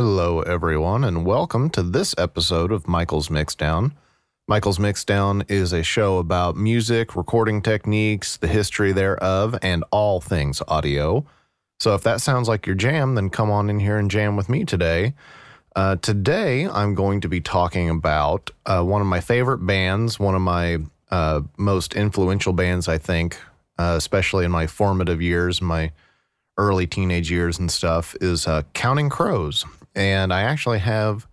[0.00, 3.90] Hello, everyone, and welcome to this episode of Michael's Mixdown.
[4.46, 10.62] Michael's Mixdown is a show about music, recording techniques, the history thereof, and all things
[10.68, 11.26] audio.
[11.80, 14.48] So if that sounds like your jam, then come on in here and jam with
[14.48, 15.14] me today.
[15.74, 20.36] Uh, today, I'm going to be talking about uh, one of my favorite bands, one
[20.36, 20.78] of my
[21.10, 23.36] uh, most influential bands, I think,
[23.80, 25.90] uh, especially in my formative years, my
[26.56, 29.64] early teenage years and stuff, is uh, Counting Crows.
[29.98, 31.26] And I actually have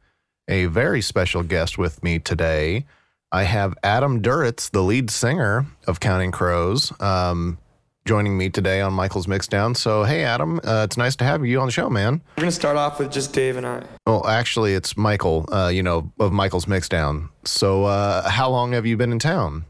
[0.47, 2.85] a very special guest with me today.
[3.31, 7.59] I have Adam Duritz, the lead singer of Counting Crows, um,
[8.05, 9.77] joining me today on Michael's Mixdown.
[9.77, 12.21] So, hey, Adam, uh, it's nice to have you on the show, man.
[12.37, 13.83] We're gonna start off with just Dave and I.
[14.07, 17.29] Well, actually, it's Michael, uh, you know, of Michael's Mixdown.
[17.43, 19.65] So, uh, how long have you been in town?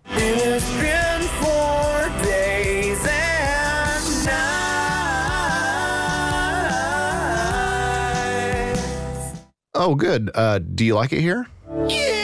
[9.78, 10.32] Oh, good.
[10.34, 11.48] Uh, do you like it here?
[11.90, 12.16] Yeah.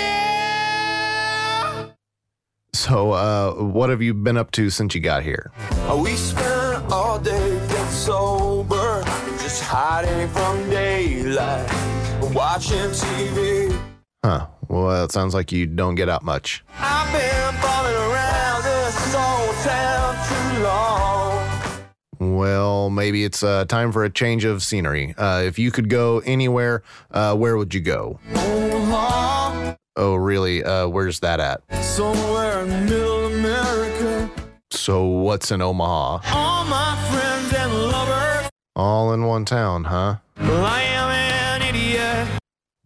[2.73, 5.51] So, uh, what have you been up to since you got here?
[5.97, 9.03] We spent all day getting sober,
[9.41, 11.69] just hiding from daylight,
[12.33, 13.77] watching TV.
[14.23, 14.47] Huh.
[14.69, 16.63] Well, it sounds like you don't get out much.
[16.79, 20.00] I've been falling around this old town.
[22.45, 25.13] Well, maybe it's uh, time for a change of scenery.
[25.15, 28.19] Uh, if you could go anywhere, uh, where would you go?
[28.33, 30.63] Omaha, Oh, really?
[30.63, 31.61] Uh, where's that at?
[31.83, 34.31] somewhere in middle America.
[34.71, 36.21] So, what's in Omaha?
[36.35, 38.49] All my friends and lovers.
[38.75, 40.15] All in one town, huh?
[40.39, 40.63] Well,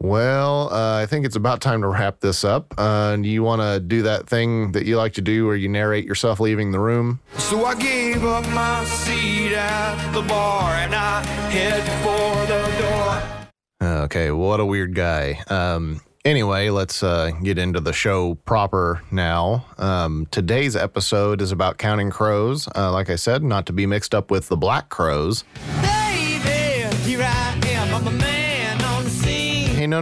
[0.06, 2.75] Well, uh, I think it's about time to wrap this up.
[2.78, 5.67] Uh, do you want to do that thing that you like to do where you
[5.67, 7.22] narrate yourself leaving the room?
[7.39, 14.03] So I gave up my seat at the bar and I head for the door.
[14.03, 15.42] Okay, what a weird guy.
[15.47, 19.66] Um, anyway, let's uh, get into the show proper now.
[19.80, 22.69] Um, today's episode is about counting crows.
[22.75, 25.44] Uh, like I said, not to be mixed up with the Black Crowes.
[25.81, 26.85] Baby,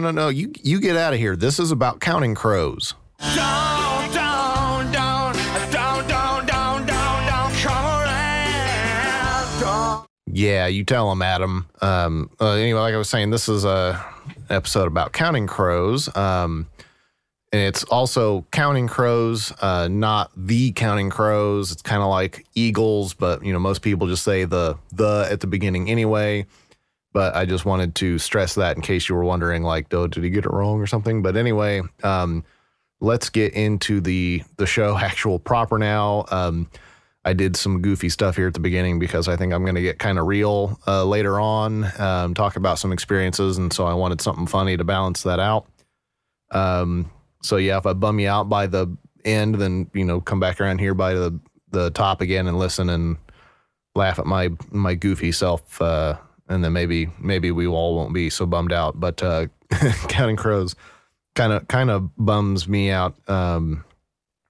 [0.00, 1.36] no, no, you you get out of here.
[1.36, 2.94] This is about counting crows.
[3.20, 5.36] Don't, don't, don't,
[5.70, 9.60] don't, don't, don't come around.
[9.60, 10.08] Don't.
[10.26, 11.68] Yeah, you tell them, Adam.
[11.80, 14.04] Um, uh, anyway, like I was saying, this is a
[14.50, 16.14] episode about counting crows.
[16.16, 16.66] Um,
[17.52, 21.70] and it's also counting crows, uh, not the counting crows.
[21.70, 25.38] It's kind of like eagles, but you know most people just say the the at
[25.38, 26.46] the beginning anyway.
[27.14, 30.22] But I just wanted to stress that in case you were wondering, like, oh, did
[30.22, 31.22] he get it wrong or something?
[31.22, 32.44] But anyway, um,
[33.00, 36.26] let's get into the the show actual proper now.
[36.30, 36.68] Um,
[37.24, 39.82] I did some goofy stuff here at the beginning because I think I'm going to
[39.82, 43.94] get kind of real uh, later on, um, talk about some experiences, and so I
[43.94, 45.66] wanted something funny to balance that out.
[46.50, 47.10] Um,
[47.42, 50.60] so yeah, if I bum you out by the end, then you know come back
[50.60, 51.38] around here by the
[51.70, 53.16] the top again and listen and
[53.94, 56.16] laugh at my my goofy self, uh,
[56.48, 58.98] and then maybe maybe we all won't be so bummed out.
[58.98, 59.46] But uh,
[60.08, 60.74] counting crows
[61.34, 63.16] kind of kind of bums me out.
[63.28, 63.84] Um,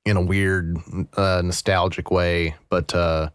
[0.05, 0.77] in a weird
[1.17, 3.31] uh, nostalgic way but uh,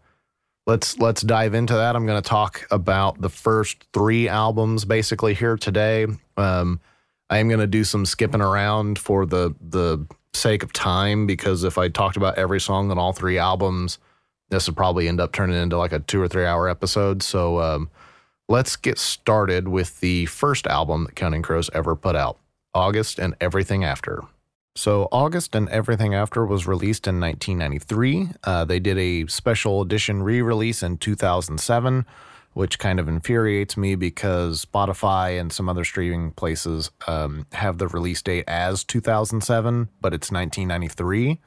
[0.66, 5.34] let's let's dive into that i'm going to talk about the first three albums basically
[5.34, 6.06] here today
[6.36, 6.80] um,
[7.28, 11.64] i am going to do some skipping around for the the sake of time because
[11.64, 13.98] if i talked about every song on all three albums
[14.50, 17.60] this would probably end up turning into like a two or three hour episode so
[17.60, 17.90] um,
[18.50, 22.38] let's get started with the first album that counting crows ever put out
[22.74, 24.22] august and everything after
[24.76, 28.28] so, August and Everything After was released in 1993.
[28.44, 32.06] Uh, they did a special edition re release in 2007,
[32.52, 37.88] which kind of infuriates me because Spotify and some other streaming places um, have the
[37.88, 41.40] release date as 2007, but it's 1993.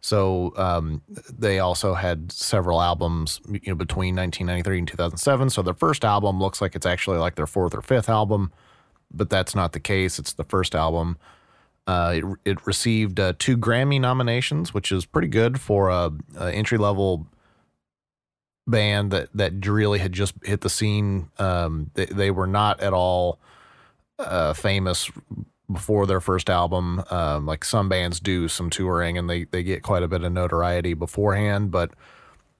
[0.00, 1.02] So um,
[1.36, 5.50] they also had several albums, you know, between 1993 and 2007.
[5.50, 8.52] So their first album looks like it's actually like their fourth or fifth album,
[9.12, 10.18] but that's not the case.
[10.18, 11.18] It's the first album.
[11.86, 16.52] Uh, it, it received uh, two Grammy nominations, which is pretty good for a, a
[16.52, 17.26] entry level
[18.66, 21.30] band that that really had just hit the scene.
[21.38, 23.38] Um, they, they were not at all
[24.18, 25.10] uh, famous
[25.70, 27.02] before their first album.
[27.10, 30.32] Um, like some bands do some touring and they they get quite a bit of
[30.32, 31.90] notoriety beforehand, but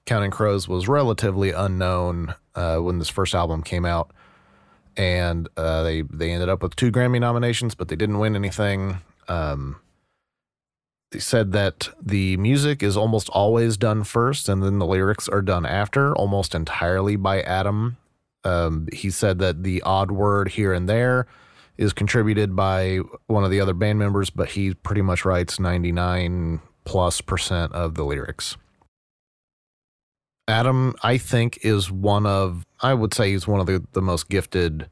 [0.05, 4.11] Counting Crows was relatively unknown uh, when this first album came out.
[4.95, 8.99] And uh, they they ended up with two Grammy nominations, but they didn't win anything
[9.27, 9.77] um,
[11.11, 15.41] they said that the music is almost always done first and then the lyrics are
[15.41, 17.97] done after, almost entirely by Adam.
[18.43, 21.27] Um, he said that the odd word here and there
[21.77, 26.61] is contributed by one of the other band members, but he pretty much writes 99
[26.85, 28.57] plus percent of the lyrics.
[30.47, 34.29] Adam, I think, is one of, I would say he's one of the, the most
[34.29, 34.89] gifted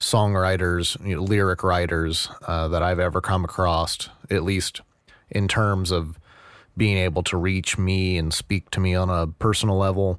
[0.00, 4.80] songwriters, you know, lyric writers uh, that I've ever come across, at least
[5.30, 6.18] in terms of
[6.76, 10.18] being able to reach me and speak to me on a personal level.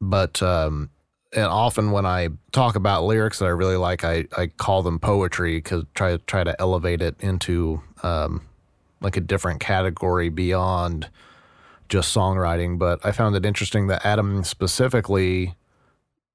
[0.00, 0.90] But um,
[1.32, 4.98] and often when I talk about lyrics that I really like, I, I call them
[4.98, 8.42] poetry because try try to elevate it into um,
[9.00, 11.10] like a different category beyond
[11.88, 12.78] just songwriting.
[12.78, 15.54] But I found it interesting that Adam specifically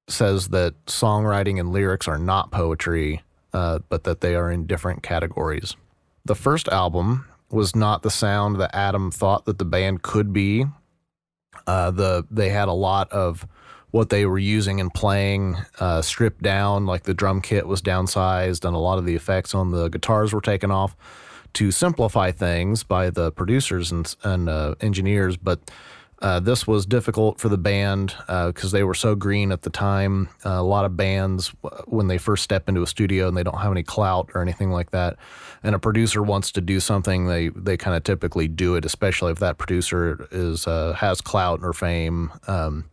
[0.08, 5.02] says that songwriting and lyrics are not poetry, uh, but that they are in different
[5.02, 5.76] categories.
[6.24, 10.66] The first album was not the sound that Adam thought that the band could be.
[11.66, 13.46] Uh, the they had a lot of
[13.94, 18.64] what they were using and playing uh, stripped down, like the drum kit was downsized,
[18.64, 20.96] and a lot of the effects on the guitars were taken off
[21.52, 25.36] to simplify things by the producers and, and uh, engineers.
[25.36, 25.70] But
[26.20, 29.70] uh, this was difficult for the band because uh, they were so green at the
[29.70, 30.28] time.
[30.44, 31.54] Uh, a lot of bands,
[31.86, 34.72] when they first step into a studio and they don't have any clout or anything
[34.72, 35.16] like that,
[35.62, 39.30] and a producer wants to do something, they they kind of typically do it, especially
[39.30, 42.32] if that producer is uh, has clout or fame.
[42.48, 42.86] Um,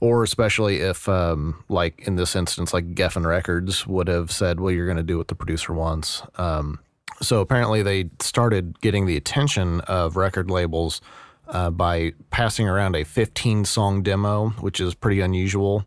[0.00, 4.72] or especially if, um, like in this instance, like Geffen Records would have said, "Well,
[4.72, 6.80] you're going to do what the producer wants." Um,
[7.22, 11.02] so apparently, they started getting the attention of record labels
[11.48, 15.84] uh, by passing around a 15 song demo, which is pretty unusual.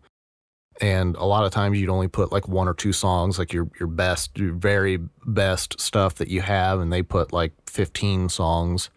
[0.81, 3.69] And a lot of times you'd only put like one or two songs, like your
[3.79, 8.89] your best, your very best stuff that you have, and they put like 15 songs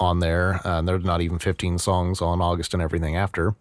[0.00, 0.60] on there.
[0.66, 3.54] Uh, and there's not even 15 songs on August and everything after.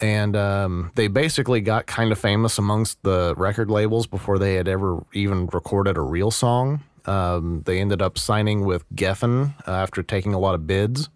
[0.00, 4.68] And um, they basically got kind of famous amongst the record labels before they had
[4.68, 6.82] ever even recorded a real song.
[7.06, 11.08] Um, they ended up signing with Geffen uh, after taking a lot of bids,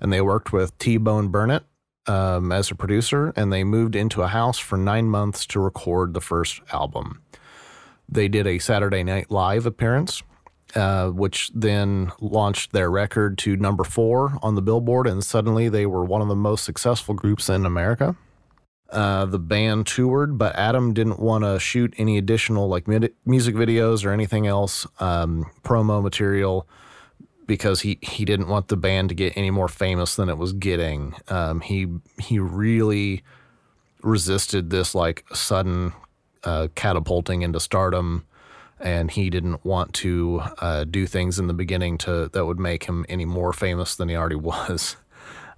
[0.00, 1.64] and they worked with T Bone Burnett
[2.06, 6.14] um, as a producer, and they moved into a house for nine months to record
[6.14, 7.22] the first album.
[8.08, 10.22] They did a Saturday Night Live appearance,
[10.74, 15.86] uh, which then launched their record to number four on the Billboard, and suddenly they
[15.86, 18.16] were one of the most successful groups in America.
[18.90, 24.04] Uh, the band toured, but Adam didn't want to shoot any additional like music videos
[24.04, 26.68] or anything else, um, promo material,
[27.46, 30.52] because he he didn't want the band to get any more famous than it was
[30.52, 31.14] getting.
[31.28, 31.88] Um, he
[32.18, 33.24] he really
[34.02, 35.92] resisted this like sudden
[36.44, 38.24] uh, catapulting into stardom,
[38.84, 42.84] and he didn't want to uh, do things in the beginning to that would make
[42.84, 44.96] him any more famous than he already was.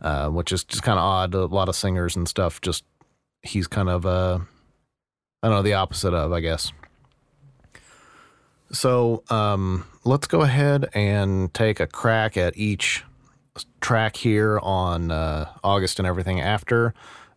[0.00, 1.34] Uh, which is just kind of odd.
[1.34, 2.84] A lot of singers and stuff just
[3.42, 4.38] he's kind of uh
[5.42, 6.72] I don't know the opposite of, I guess.
[8.72, 13.04] So um, let's go ahead and take a crack at each
[13.80, 16.94] track here on uh, August and everything after,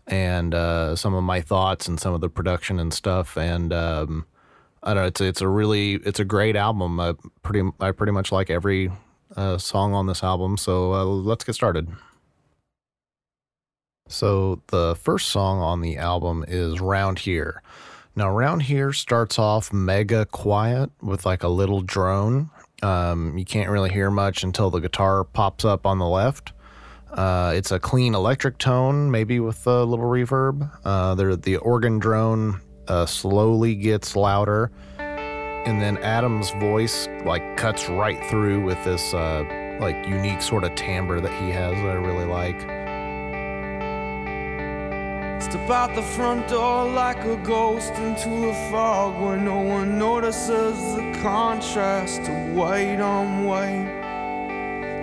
[0.08, 3.38] and uh, some of my thoughts and some of the production and stuff.
[3.38, 4.26] And um,
[4.82, 7.00] I don't know, it's it's a really it's a great album.
[7.00, 8.92] I pretty I pretty much like every
[9.36, 10.58] uh, song on this album.
[10.58, 11.90] So uh, let's get started.
[14.08, 17.62] So the first song on the album is Round Here.
[18.16, 22.50] Now, Round Here starts off mega quiet with like a little drone.
[22.82, 26.54] Um, you can't really hear much until the guitar pops up on the left.
[27.12, 30.70] Uh, it's a clean electric tone, maybe with a little reverb.
[30.84, 38.24] Uh, the organ drone uh, slowly gets louder, and then Adam's voice like cuts right
[38.30, 39.44] through with this uh,
[39.80, 42.60] like unique sort of timbre that he has that I really like.
[45.42, 50.96] Step out the front door like a ghost into the fog where no one notices
[50.96, 53.88] the contrast of white on white.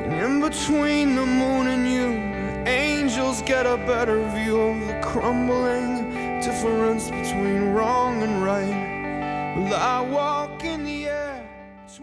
[0.05, 6.26] And in between the moon and you, angels get a better view of the crumbling
[6.43, 9.57] difference between wrong and right.
[9.57, 11.49] Well, I walk in the air.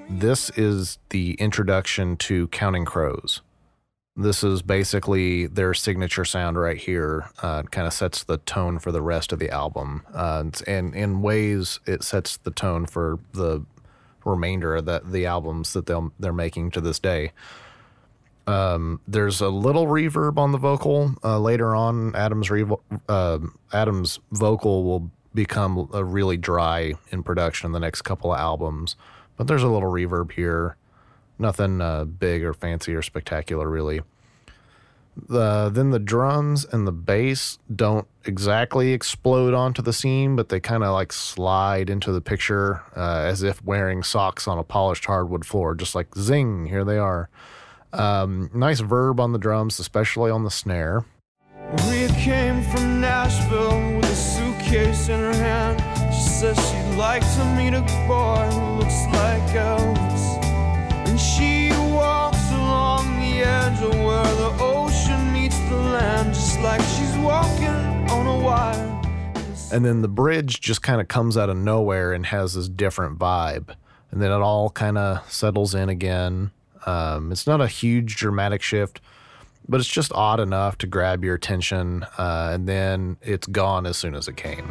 [0.09, 3.41] This is the introduction to Counting Crows.
[4.15, 7.29] This is basically their signature sound right here.
[7.41, 11.21] Uh, kind of sets the tone for the rest of the album, uh, and in
[11.21, 13.65] ways it sets the tone for the
[14.23, 17.31] remainder of the, the albums that they'll they're making to this day.
[18.45, 22.15] Um, there's a little reverb on the vocal uh, later on.
[22.15, 22.65] Adam's re-
[23.07, 23.39] uh,
[23.71, 28.95] Adam's vocal will become a really dry in production in the next couple of albums,
[29.37, 30.75] but there's a little reverb here.
[31.39, 34.01] Nothing uh, big or fancy or spectacular, really.
[35.15, 40.59] The then the drums and the bass don't exactly explode onto the scene, but they
[40.59, 45.05] kind of like slide into the picture uh, as if wearing socks on a polished
[45.05, 47.29] hardwood floor, just like zing, here they are.
[47.93, 51.05] Um, nice verb on the drums, especially on the snare.
[51.85, 55.79] Maria came from Nashville with a suitcase in her hand.
[56.13, 60.43] She says she'd like to meet a boy who looks like Elvis.
[61.07, 66.81] And she walks along the edge of where the ocean meets the land, just like
[66.81, 68.89] she's walking on a wire.
[69.71, 73.17] And then the bridge just kind of comes out of nowhere and has this different
[73.17, 73.75] vibe.
[74.11, 76.51] And then it all kind of settles in again.
[76.85, 79.01] Um, it's not a huge dramatic shift,
[79.67, 82.05] but it's just odd enough to grab your attention.
[82.17, 84.67] Uh, and then it's gone as soon as it came.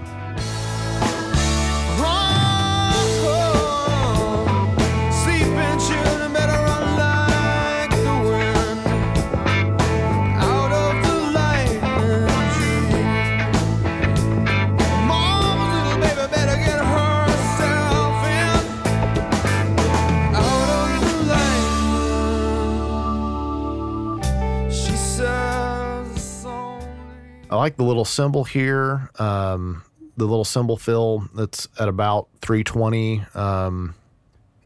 [27.52, 29.82] I like the little cymbal here, um,
[30.16, 33.94] the little cymbal fill that's at about 320 um,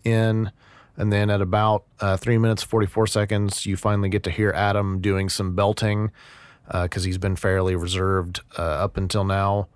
[0.05, 0.53] in.
[0.97, 5.01] And then at about uh, three minutes, 44 seconds, you finally get to hear Adam
[5.01, 6.13] doing some belting
[6.71, 9.67] because he's been fairly reserved uh, up until now.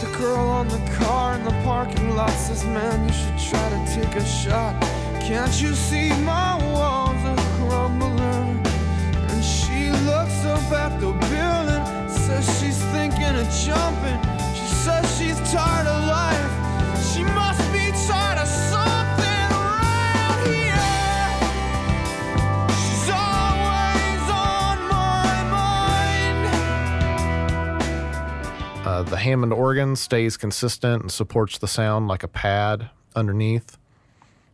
[0.00, 3.94] The girl on the car in the parking lot says, Man, you should try to
[3.94, 4.82] take a shot.
[5.22, 6.99] Can't you see my walls
[10.72, 14.20] at the building, says she's thinking of jumping.
[14.54, 16.50] She says she's tired of life.
[17.12, 20.88] She must be tired of something around here.
[22.78, 26.40] She's always on my mind.
[28.86, 33.76] Uh, the Hammond organ stays consistent and supports the sound like a pad underneath.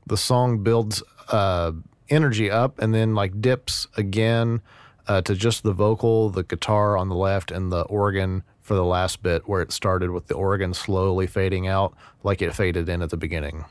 [0.07, 1.73] The song builds uh,
[2.09, 4.63] energy up and then like dips again
[5.09, 8.85] uh, to just the vocal, the guitar on the left, and the organ for the
[8.85, 11.95] last bit where it started with the organ slowly fading out
[12.25, 13.65] like it faded in at the beginning.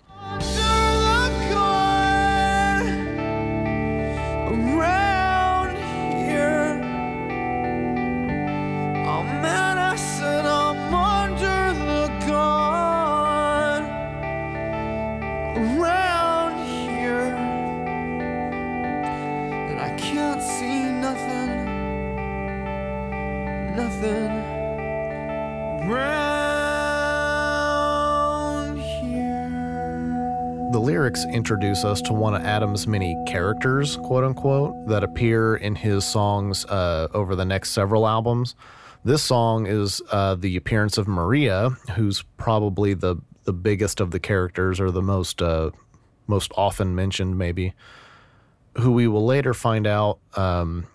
[31.05, 36.03] Lyrics introduce us to one of Adam's many characters, quote unquote, that appear in his
[36.03, 38.55] songs uh, over the next several albums.
[39.03, 44.19] This song is uh, the appearance of Maria, who's probably the the biggest of the
[44.19, 45.69] characters or the most uh,
[46.25, 47.75] most often mentioned, maybe.
[48.79, 50.87] Who we will later find out um,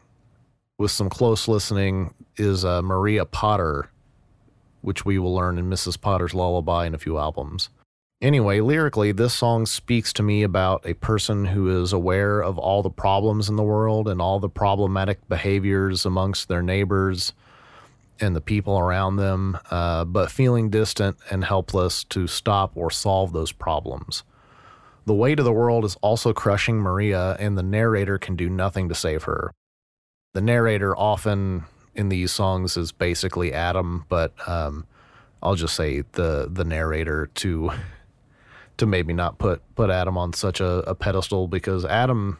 [0.76, 3.92] with some close listening is uh, Maria Potter,
[4.80, 6.00] which we will learn in Mrs.
[6.00, 7.68] Potter's Lullaby in a few albums.
[8.22, 12.82] Anyway, lyrically, this song speaks to me about a person who is aware of all
[12.82, 17.32] the problems in the world and all the problematic behaviors amongst their neighbors
[18.20, 23.32] and the people around them, uh, but feeling distant and helpless to stop or solve
[23.32, 24.22] those problems.
[25.06, 28.90] The weight of the world is also crushing Maria, and the narrator can do nothing
[28.90, 29.50] to save her.
[30.34, 34.86] The narrator often in these songs is basically Adam, but um,
[35.42, 37.72] I'll just say the the narrator to
[38.80, 42.38] to maybe not put put Adam on such a, a pedestal because Adam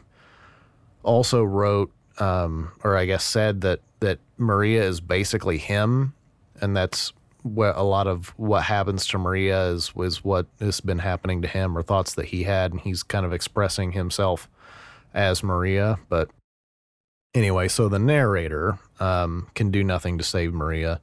[1.03, 6.13] also wrote um, or I guess said that that Maria is basically him,
[6.59, 10.99] and that's what a lot of what happens to Maria is was what has been
[10.99, 14.49] happening to him or thoughts that he had, and he's kind of expressing himself
[15.13, 15.99] as Maria.
[16.09, 16.29] But
[17.33, 20.99] anyway, so the narrator um, can do nothing to save Maria.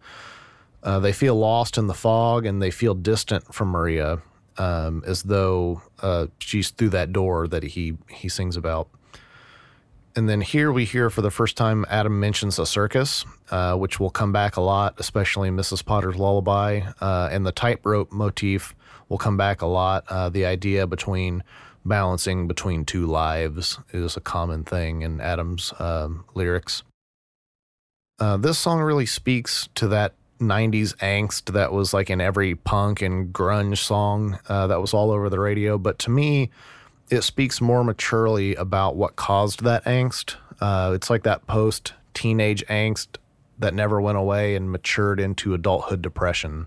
[0.82, 4.22] Uh, they feel lost in the fog and they feel distant from Maria,
[4.58, 8.88] um, as though uh, she's through that door that he he sings about.
[10.16, 14.00] And then here we hear for the first time Adam mentions a circus, uh, which
[14.00, 15.84] will come back a lot, especially in Mrs.
[15.84, 16.80] Potter's Lullaby.
[17.00, 18.74] Uh, and the tightrope motif
[19.08, 20.04] will come back a lot.
[20.08, 21.44] Uh, the idea between
[21.84, 26.82] balancing between two lives is a common thing in Adam's um, lyrics.
[28.18, 33.02] Uh, this song really speaks to that 90s angst that was like in every punk
[33.02, 35.78] and grunge song uh, that was all over the radio.
[35.78, 36.50] But to me,
[37.10, 40.36] it speaks more maturely about what caused that angst.
[40.60, 43.16] Uh, it's like that post teenage angst
[43.58, 46.66] that never went away and matured into adulthood depression.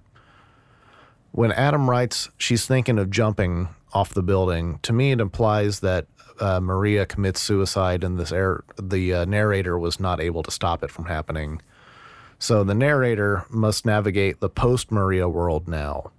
[1.31, 6.07] When Adam writes, she's thinking of jumping off the building, to me it implies that
[6.39, 10.83] uh, Maria commits suicide and this air, the uh, narrator was not able to stop
[10.83, 11.61] it from happening.
[12.41, 16.11] So the narrator must navigate the post Maria world now.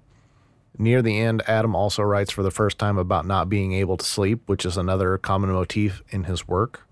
[0.78, 4.04] Near the end, Adam also writes for the first time about not being able to
[4.04, 6.86] sleep, which is another common motif in his work,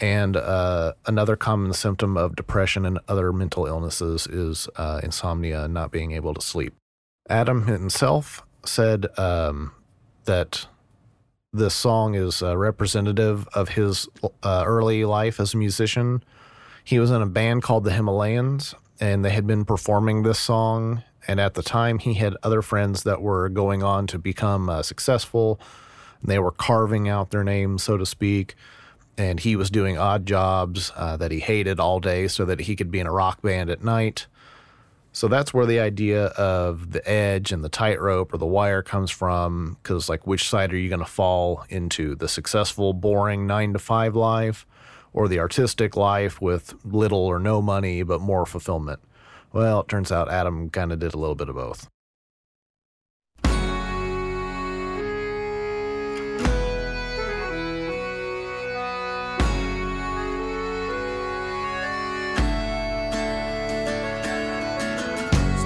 [0.00, 5.72] and uh, another common symptom of depression and other mental illnesses is uh, insomnia and
[5.72, 6.74] not being able to sleep.
[7.30, 9.72] Adam himself said um,
[10.26, 10.66] that
[11.54, 14.08] this song is uh, representative of his
[14.42, 16.22] uh, early life as a musician.
[16.84, 21.02] He was in a band called the Himalayans, and they had been performing this song.
[21.28, 24.82] And at the time, he had other friends that were going on to become uh,
[24.82, 25.60] successful.
[26.22, 28.54] They were carving out their names, so to speak.
[29.16, 32.74] And he was doing odd jobs uh, that he hated all day so that he
[32.74, 34.26] could be in a rock band at night.
[35.12, 39.10] So that's where the idea of the edge and the tightrope or the wire comes
[39.10, 39.76] from.
[39.82, 42.16] Because, like, which side are you going to fall into?
[42.16, 44.66] The successful, boring nine to five life
[45.12, 49.00] or the artistic life with little or no money but more fulfillment?
[49.52, 51.88] Well, it turns out Adam kind of did a little bit of both.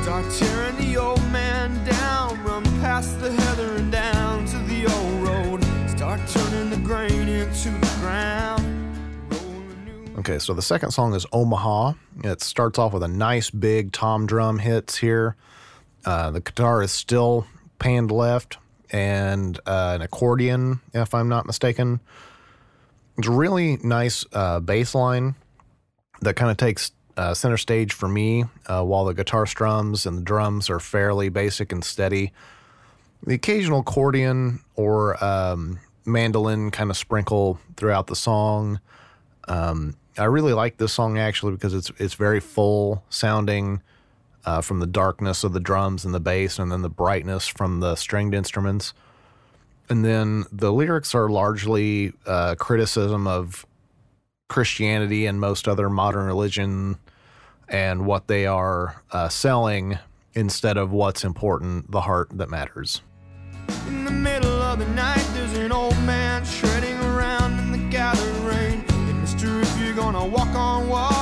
[0.03, 5.29] Start tearing the old man down, run past the heather and down to the old
[5.29, 5.65] road.
[5.89, 8.56] Start turning the grain into the ground.
[10.29, 11.93] Okay, so the second song is Omaha.
[12.25, 15.37] It starts off with a nice big tom drum hits here.
[16.05, 17.47] Uh, the guitar is still
[17.79, 18.59] panned left
[18.91, 22.01] and uh, an accordion, if I'm not mistaken.
[23.17, 25.37] It's a really nice uh, bass line
[26.23, 30.19] that kind of takes uh, center stage for me uh, while the guitar strums and
[30.19, 32.33] the drums are fairly basic and steady.
[33.25, 38.81] The occasional accordion or um, mandolin kind of sprinkle throughout the song.
[39.47, 43.83] Um, I really like this song actually because it's it's very full sounding
[44.45, 47.81] uh, from the darkness of the drums and the bass, and then the brightness from
[47.81, 48.95] the stringed instruments.
[49.89, 53.67] And then the lyrics are largely uh, criticism of
[54.49, 56.99] Christianity and most other modern religion
[57.69, 59.99] and what they are uh, selling
[60.35, 63.01] instead of what's important, the heart that matters.
[70.13, 71.16] Gonna walk on water,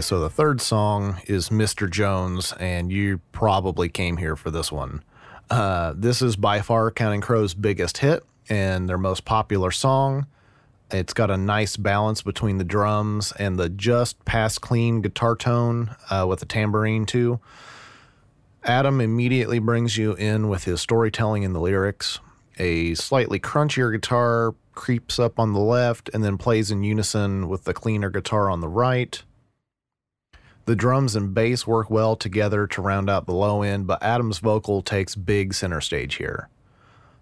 [0.00, 1.90] Okay, so the third song is Mr.
[1.90, 5.04] Jones, and you probably came here for this one.
[5.50, 10.26] Uh, this is by far Counting Crow's biggest hit and their most popular song.
[10.90, 15.94] It's got a nice balance between the drums and the just past clean guitar tone
[16.08, 17.38] uh, with the tambourine, too.
[18.64, 22.20] Adam immediately brings you in with his storytelling in the lyrics.
[22.58, 27.64] A slightly crunchier guitar creeps up on the left and then plays in unison with
[27.64, 29.24] the cleaner guitar on the right.
[30.66, 34.38] The drums and bass work well together to round out the low end, but Adam's
[34.38, 36.48] vocal takes big center stage here.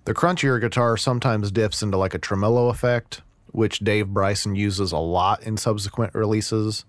[0.05, 3.23] The crunchier guitar sometimes dips into like a tremolo effect,
[3.53, 6.85] which Dave Bryson uses a lot in subsequent releases.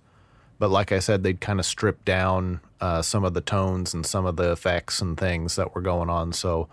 [0.57, 4.05] But like I said, they'd kind of strip down uh, some of the tones and
[4.05, 6.33] some of the effects and things that were going on.
[6.33, 6.67] So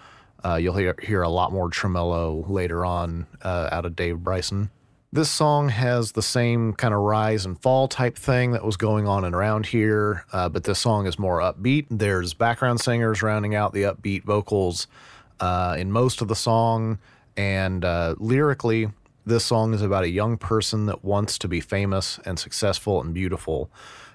[0.44, 4.70] uh, you'll hear, hear a lot more tremolo later on uh, out of Dave Bryson.
[5.16, 9.08] This song has the same kind of rise and fall type thing that was going
[9.08, 11.86] on and around here, uh, but this song is more upbeat.
[11.88, 14.88] There's background singers rounding out the upbeat vocals,
[15.40, 16.98] uh, in most of the song.
[17.34, 18.90] And uh, lyrically,
[19.24, 23.14] this song is about a young person that wants to be famous and successful and
[23.14, 23.70] beautiful.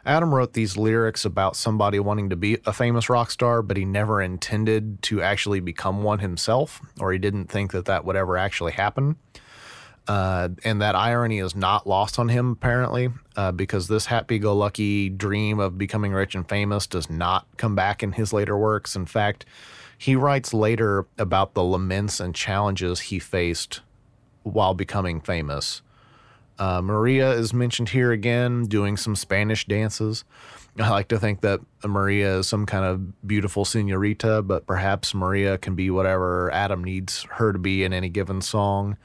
[0.05, 3.85] Adam wrote these lyrics about somebody wanting to be a famous rock star, but he
[3.85, 8.37] never intended to actually become one himself, or he didn't think that that would ever
[8.37, 9.15] actually happen.
[10.07, 14.55] Uh, and that irony is not lost on him, apparently, uh, because this happy go
[14.55, 18.95] lucky dream of becoming rich and famous does not come back in his later works.
[18.95, 19.45] In fact,
[19.97, 23.81] he writes later about the laments and challenges he faced
[24.43, 25.83] while becoming famous.
[26.57, 30.23] Uh, Maria is mentioned here again, doing some Spanish dances.
[30.79, 35.57] I like to think that Maria is some kind of beautiful senorita, but perhaps Maria
[35.57, 38.97] can be whatever Adam needs her to be in any given song.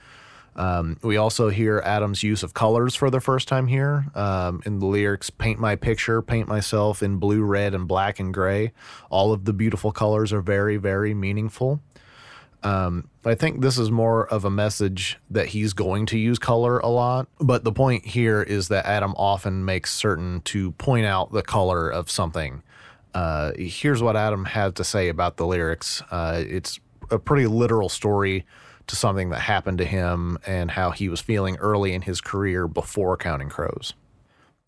[0.56, 4.78] Um, we also hear Adam's use of colors for the first time here um, in
[4.78, 8.72] the lyrics Paint my picture, paint myself in blue, red, and black and gray.
[9.10, 11.80] All of the beautiful colors are very, very meaningful.
[12.62, 16.78] Um, I think this is more of a message that he's going to use color
[16.78, 17.28] a lot.
[17.38, 21.88] But the point here is that Adam often makes certain to point out the color
[21.90, 22.62] of something.
[23.14, 26.02] Uh, here's what Adam had to say about the lyrics.
[26.10, 28.44] Uh, it's a pretty literal story
[28.86, 32.68] to something that happened to him and how he was feeling early in his career
[32.68, 33.94] before Counting Crows.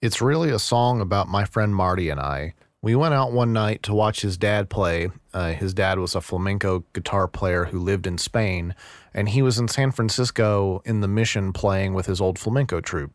[0.00, 2.54] It's really a song about my friend Marty and I.
[2.81, 5.11] We went out one night to watch his dad play.
[5.35, 8.76] Uh, his dad was a flamenco guitar player who lived in Spain,
[9.12, 13.12] and he was in San Francisco in the mission playing with his old flamenco troupe.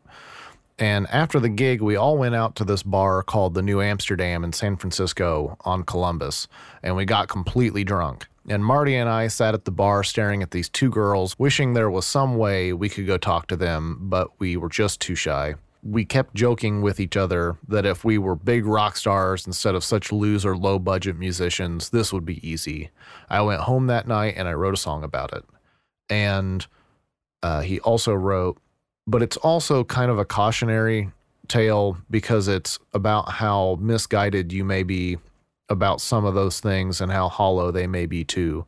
[0.78, 4.44] And after the gig, we all went out to this bar called the New Amsterdam
[4.44, 6.48] in San Francisco on Columbus,
[6.82, 8.26] and we got completely drunk.
[8.48, 11.90] And Marty and I sat at the bar staring at these two girls, wishing there
[11.90, 15.54] was some way we could go talk to them, but we were just too shy.
[15.82, 19.84] We kept joking with each other that if we were big rock stars instead of
[19.84, 22.90] such loser, low budget musicians, this would be easy.
[23.28, 25.44] I went home that night and I wrote a song about it.
[26.10, 26.66] And
[27.42, 28.58] uh, he also wrote,
[29.06, 31.10] but it's also kind of a cautionary
[31.48, 35.18] tale because it's about how misguided you may be
[35.68, 38.66] about some of those things and how hollow they may be too.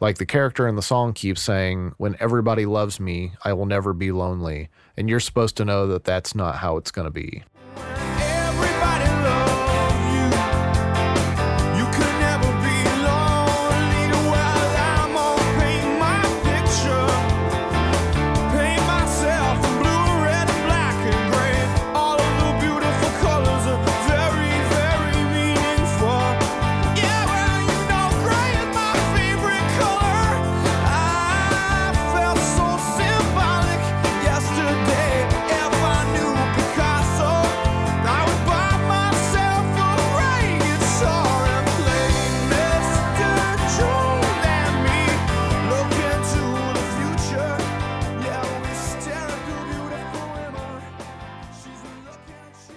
[0.00, 3.92] Like the character in the song keeps saying, When everybody loves me, I will never
[3.92, 4.70] be lonely.
[4.96, 7.42] And you're supposed to know that that's not how it's going to be.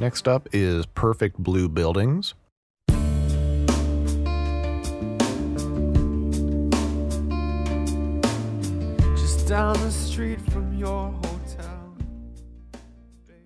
[0.03, 2.33] Next up is Perfect Blue Buildings.
[9.15, 11.95] Just down the street from your hotel.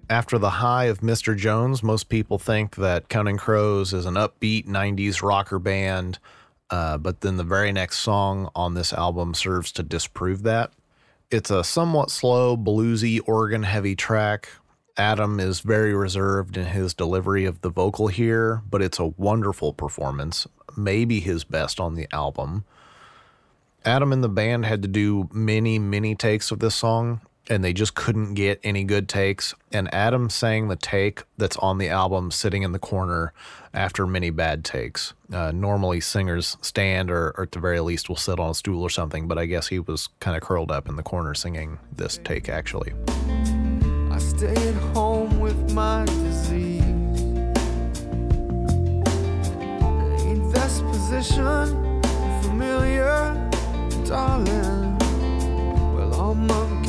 [0.09, 1.37] After the high of Mr.
[1.37, 6.17] Jones, most people think that Counting Crows is an upbeat 90s rocker band,
[6.71, 10.71] uh, but then the very next song on this album serves to disprove that.
[11.29, 14.49] It's a somewhat slow, bluesy, organ heavy track.
[14.97, 19.71] Adam is very reserved in his delivery of the vocal here, but it's a wonderful
[19.71, 22.65] performance, maybe his best on the album.
[23.85, 27.73] Adam and the band had to do many, many takes of this song, and they
[27.73, 29.53] just couldn't get any good takes.
[29.71, 33.33] And Adam sang the take that's on the album sitting in the corner
[33.73, 35.13] after many bad takes.
[35.31, 38.81] Uh, normally, singers stand or, or at the very least will sit on a stool
[38.81, 41.77] or something, but I guess he was kind of curled up in the corner singing
[41.95, 42.93] this take actually.
[44.17, 46.81] I stay at home with my disease.
[50.25, 52.01] Ain't this position
[52.41, 53.35] familiar,
[54.07, 54.97] darling?
[55.93, 56.86] Well, all monkeys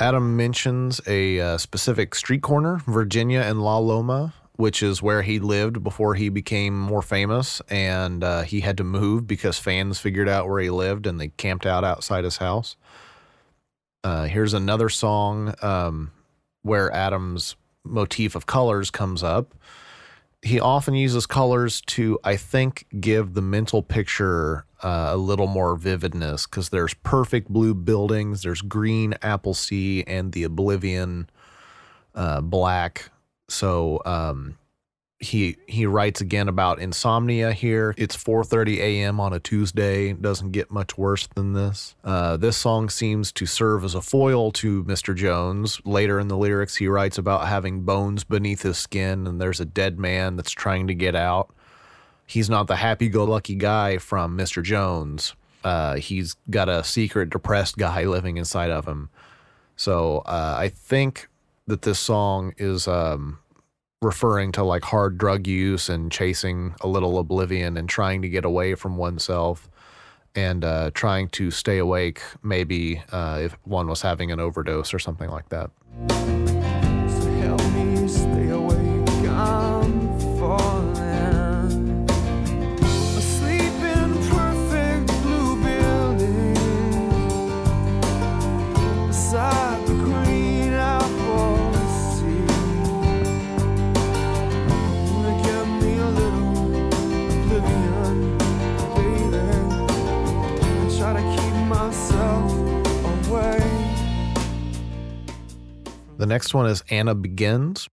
[0.00, 5.38] Adam mentions a uh, specific street corner, Virginia and La Loma, which is where he
[5.38, 7.60] lived before he became more famous.
[7.68, 11.28] And uh, he had to move because fans figured out where he lived and they
[11.28, 12.76] camped out outside his house.
[14.02, 16.12] Uh, here's another song um,
[16.62, 19.54] where Adam's motif of colors comes up.
[20.42, 25.76] he often uses colors to, I think, give the mental picture uh, a little more
[25.76, 31.28] vividness because there's perfect blue buildings, there's green apple sea, and the oblivion
[32.14, 33.10] uh, black.
[33.48, 34.56] So um,
[35.20, 37.94] he he writes again about insomnia here.
[37.98, 39.20] It's 4:30 a.m.
[39.20, 40.14] on a Tuesday.
[40.14, 41.94] Doesn't get much worse than this.
[42.02, 45.14] Uh, this song seems to serve as a foil to Mr.
[45.14, 45.80] Jones.
[45.84, 49.66] Later in the lyrics, he writes about having bones beneath his skin, and there's a
[49.66, 51.54] dead man that's trying to get out.
[52.30, 54.62] He's not the happy-go-lucky guy from Mr.
[54.62, 55.34] Jones.
[55.64, 59.10] Uh, he's got a secret, depressed guy living inside of him.
[59.74, 61.28] So uh, I think
[61.66, 63.40] that this song is um,
[64.00, 68.44] referring to like hard drug use and chasing a little oblivion and trying to get
[68.44, 69.68] away from oneself
[70.36, 75.00] and uh, trying to stay awake, maybe uh, if one was having an overdose or
[75.00, 76.39] something like that.
[106.20, 107.88] The next one is Anna Begins.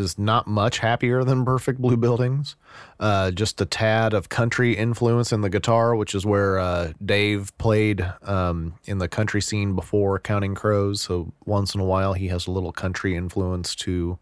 [0.00, 2.56] Is not much happier than Perfect Blue Buildings.
[2.98, 7.56] Uh, just a tad of country influence in the guitar, which is where uh, Dave
[7.58, 11.02] played um, in the country scene before Counting Crows.
[11.02, 14.18] So once in a while, he has a little country influence to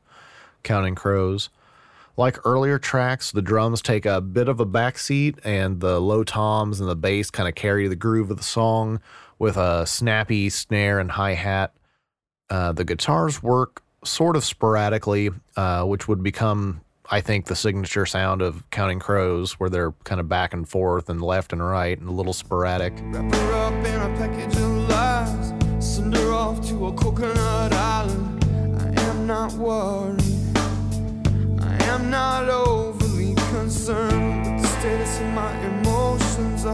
[0.62, 1.48] Counting Crows.
[2.18, 6.80] Like earlier tracks, the drums take a bit of a backseat, and the low toms
[6.80, 9.00] and the bass kind of carry the groove of the song
[9.38, 11.74] with a snappy snare and hi hat.
[12.50, 16.80] Uh, the guitars work sort of sporadically, uh, which would become,
[17.10, 21.08] I think, the signature sound of Counting Crows, where they're kind of back and forth
[21.08, 22.92] and left and right and a little sporadic.
[23.00, 23.22] Lies.
[28.78, 30.22] I am not worried.
[31.60, 36.64] I am not overly concerned with the status of my emotions.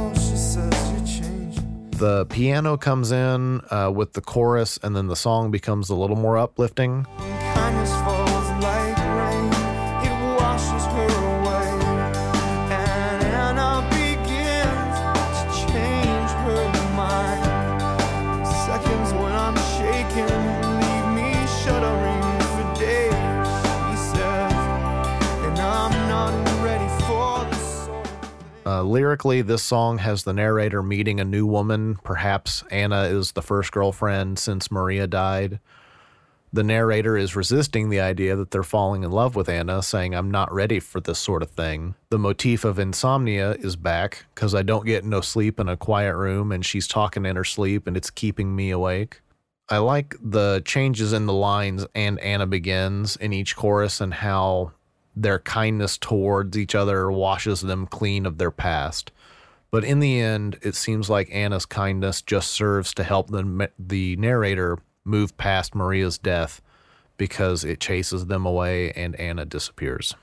[1.96, 6.16] The piano comes in uh, with the chorus, and then the song becomes a little
[6.16, 7.06] more uplifting.
[28.84, 31.96] Lyrically, this song has the narrator meeting a new woman.
[32.04, 35.60] Perhaps Anna is the first girlfriend since Maria died.
[36.52, 40.30] The narrator is resisting the idea that they're falling in love with Anna, saying, I'm
[40.30, 41.96] not ready for this sort of thing.
[42.10, 46.14] The motif of insomnia is back because I don't get no sleep in a quiet
[46.14, 49.20] room and she's talking in her sleep and it's keeping me awake.
[49.68, 54.74] I like the changes in the lines and Anna begins in each chorus and how
[55.16, 59.12] their kindness towards each other washes them clean of their past.
[59.70, 64.16] But in the end, it seems like Anna's kindness just serves to help the, the
[64.16, 66.62] narrator move past Maria's death
[67.16, 70.14] because it chases them away and Anna disappears.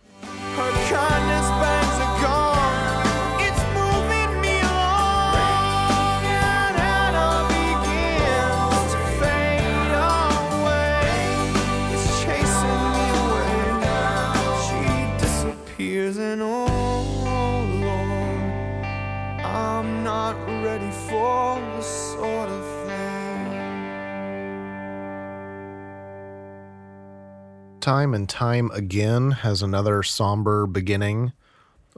[27.82, 31.34] Time and Time Again has another somber beginning.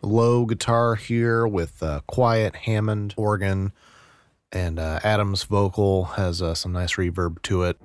[0.01, 3.73] Low guitar here with uh, quiet Hammond organ,
[4.53, 7.77] and uh, Adam's vocal has uh, some nice reverb to it.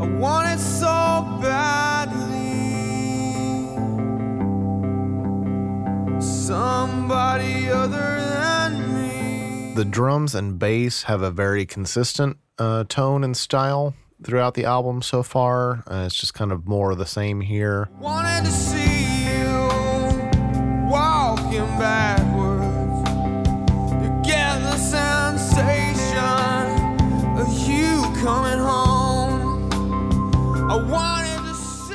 [0.00, 0.86] I want it so
[1.42, 1.87] badly.
[6.48, 9.74] somebody other than me.
[9.74, 13.92] The drums and bass have a very consistent uh, tone and style
[14.24, 15.84] throughout the album so far.
[15.86, 17.90] Uh, it's just kind of more of the same here.
[18.00, 19.68] Wanted to see you
[20.90, 21.68] walking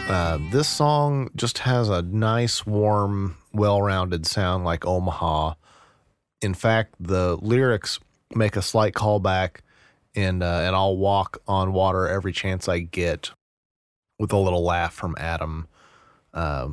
[0.09, 5.53] Uh, this song just has a nice warm well rounded sound like Omaha.
[6.41, 7.99] In fact, the lyrics
[8.35, 9.57] make a slight callback,
[10.15, 13.31] and, uh, and I'll walk on water every chance I get
[14.19, 15.67] with a little laugh from Adam,
[16.33, 16.69] uh,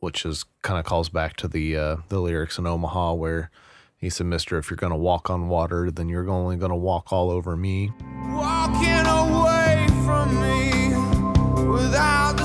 [0.00, 3.50] which is kind of calls back to the, uh, the lyrics in Omaha where
[3.96, 6.76] he said, Mister, if you're going to walk on water, then you're only going to
[6.76, 7.92] walk all over me.
[8.30, 10.88] Walking away from me
[11.70, 12.41] without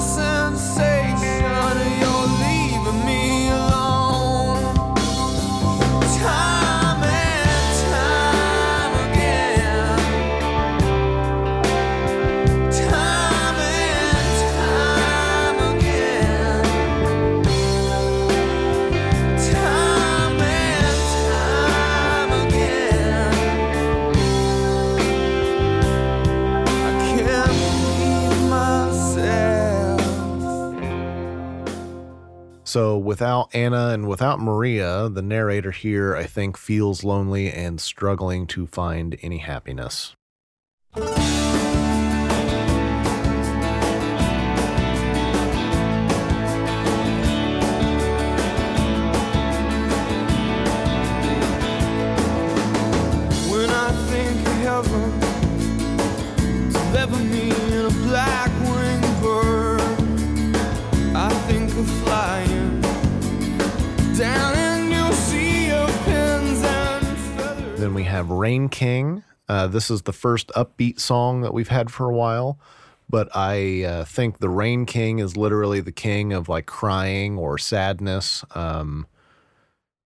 [32.78, 38.46] So, without Anna and without Maria, the narrator here, I think, feels lonely and struggling
[38.54, 40.16] to find any happiness.
[68.18, 69.24] Have Rain King.
[69.48, 72.60] Uh, this is the first upbeat song that we've had for a while,
[73.08, 77.58] but I uh, think the Rain King is literally the king of like crying or
[77.58, 78.44] sadness.
[78.56, 79.06] Um,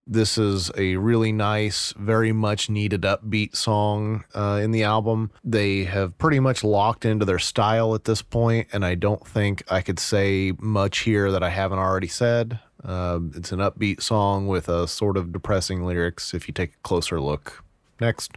[0.06, 5.30] this is a really nice, very much needed upbeat song uh, in the album.
[5.42, 9.62] They have pretty much locked into their style at this point, and I don't think
[9.70, 12.58] I could say much here that I haven't already said.
[12.84, 16.82] Uh, it's an upbeat song with a sort of depressing lyrics if you take a
[16.82, 17.64] closer look.
[18.02, 18.32] Next.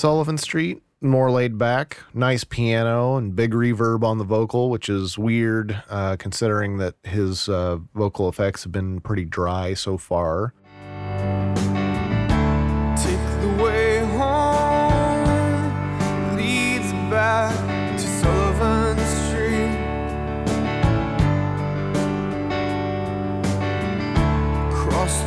[0.00, 5.18] Sullivan Street, more laid back, nice piano and big reverb on the vocal, which is
[5.18, 10.54] weird uh, considering that his uh, vocal effects have been pretty dry so far.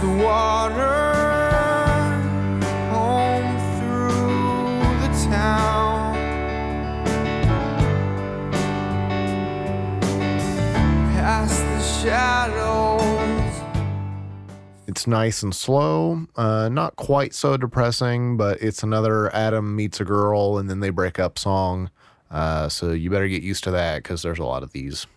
[0.03, 1.02] The way
[12.03, 13.01] shadows.
[14.87, 20.05] It's nice and slow, uh, not quite so depressing, but it's another Adam meets a
[20.05, 21.89] girl and then they break up song.
[22.29, 25.07] Uh, so you better get used to that because there's a lot of these.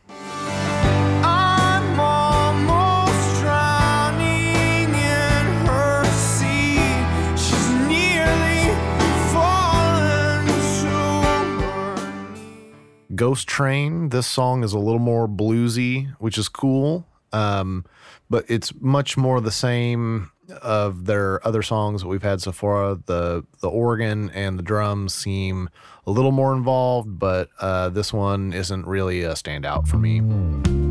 [13.17, 17.07] Ghost Train, this song is a little more bluesy, which is cool.
[17.33, 17.85] Um,
[18.31, 20.31] but it's much more the same
[20.63, 22.95] of their other songs that we've had so far.
[22.95, 25.69] The the organ and the drums seem
[26.07, 30.86] a little more involved, but uh, this one isn't really a standout for me.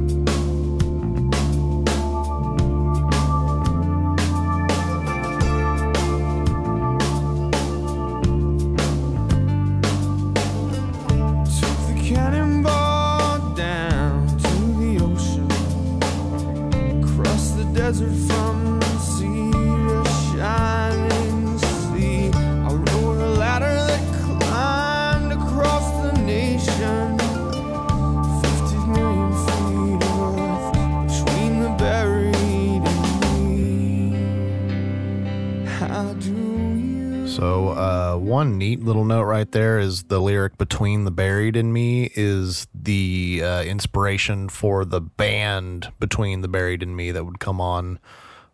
[37.28, 41.74] So, uh, one neat little note right there is the lyric "Between the Buried and
[41.74, 47.40] Me" is the uh, inspiration for the band "Between the Buried and Me" that would
[47.40, 48.00] come on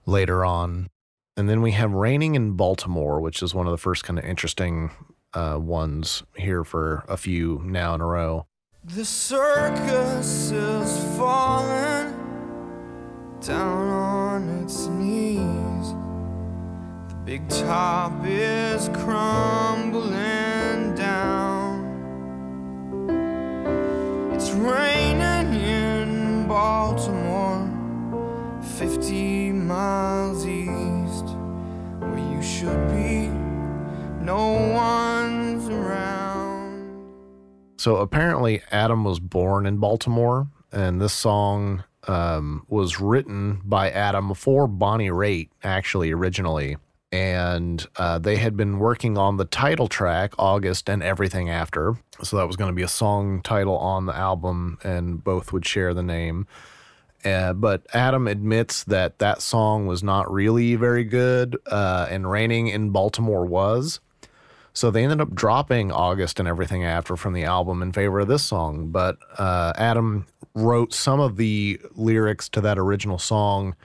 [0.05, 0.89] later on.
[1.37, 4.25] And then we have "Raining in Baltimore," which is one of the first kind of
[4.25, 4.89] interesting
[5.33, 8.47] uh, ones here for a few now in a row.
[8.83, 12.15] The circus is falling
[13.41, 15.60] down on its knees.
[17.23, 20.15] Big top is crumbling
[20.95, 21.85] down.
[24.33, 27.69] It's raining in Baltimore,
[28.63, 31.25] 50 miles east,
[31.99, 33.27] where you should be.
[34.25, 37.21] No one's around.
[37.77, 44.33] So apparently, Adam was born in Baltimore, and this song um, was written by Adam
[44.33, 46.77] for Bonnie Raitt, actually, originally.
[47.11, 51.97] And uh, they had been working on the title track, August and Everything After.
[52.23, 55.65] So that was going to be a song title on the album, and both would
[55.65, 56.47] share the name.
[57.23, 62.67] Uh, but Adam admits that that song was not really very good, uh, and Raining
[62.67, 63.99] in Baltimore was.
[64.73, 68.27] So they ended up dropping August and everything after from the album in favor of
[68.27, 68.87] this song.
[68.89, 73.75] But uh, Adam wrote some of the lyrics to that original song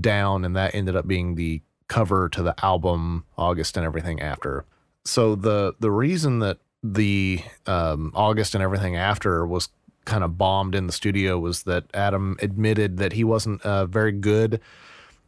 [0.00, 4.64] down, and that ended up being the cover to the album August and everything after.
[5.04, 9.68] So the the reason that the um, August and everything after was
[10.04, 14.12] kind of bombed in the studio was that Adam admitted that he wasn't uh, very
[14.12, 14.60] good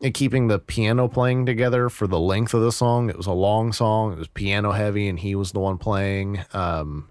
[0.02, 3.10] at keeping the piano playing together for the length of the song.
[3.10, 4.12] It was a long song.
[4.12, 6.44] It was piano heavy, and he was the one playing.
[6.54, 7.10] Um,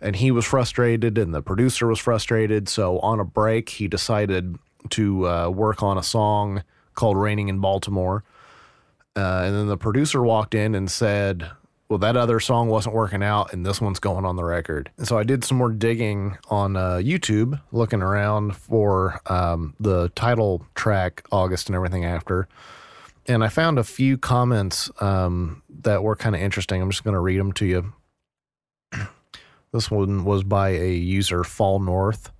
[0.00, 2.68] and he was frustrated, and the producer was frustrated.
[2.68, 4.56] So on a break, he decided
[4.90, 6.62] to uh, work on a song
[6.94, 8.24] called "Raining in Baltimore."
[9.16, 11.50] Uh, and then the producer walked in and said,
[11.88, 14.90] Well, that other song wasn't working out, and this one's going on the record.
[14.98, 20.08] And so I did some more digging on uh, YouTube, looking around for um, the
[20.10, 22.48] title track, August and everything after.
[23.26, 26.82] And I found a few comments um, that were kind of interesting.
[26.82, 27.92] I'm just going to read them to you.
[29.72, 32.30] This one was by a user, Fall North.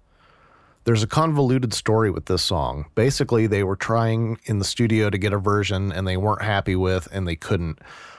[0.84, 2.86] There's a convoluted story with this song.
[2.94, 6.76] Basically, they were trying in the studio to get a version and they weren't happy
[6.76, 7.78] with, and they couldn't.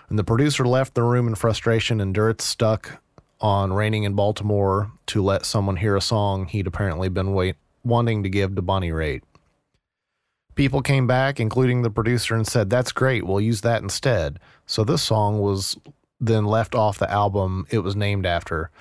[0.09, 3.03] And the producer left the room in frustration, and Duritz stuck
[3.39, 8.23] on Raining in Baltimore to let someone hear a song he'd apparently been wait- wanting
[8.23, 9.21] to give to Bonnie Raitt.
[10.55, 14.39] People came back, including the producer, and said, That's great, we'll use that instead.
[14.65, 15.77] So this song was
[16.19, 18.71] then left off the album it was named after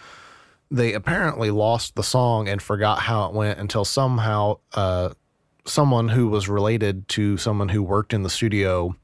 [0.70, 5.10] they apparently lost the song and forgot how it went until somehow uh,
[5.64, 8.94] someone who was related to someone who worked in the studio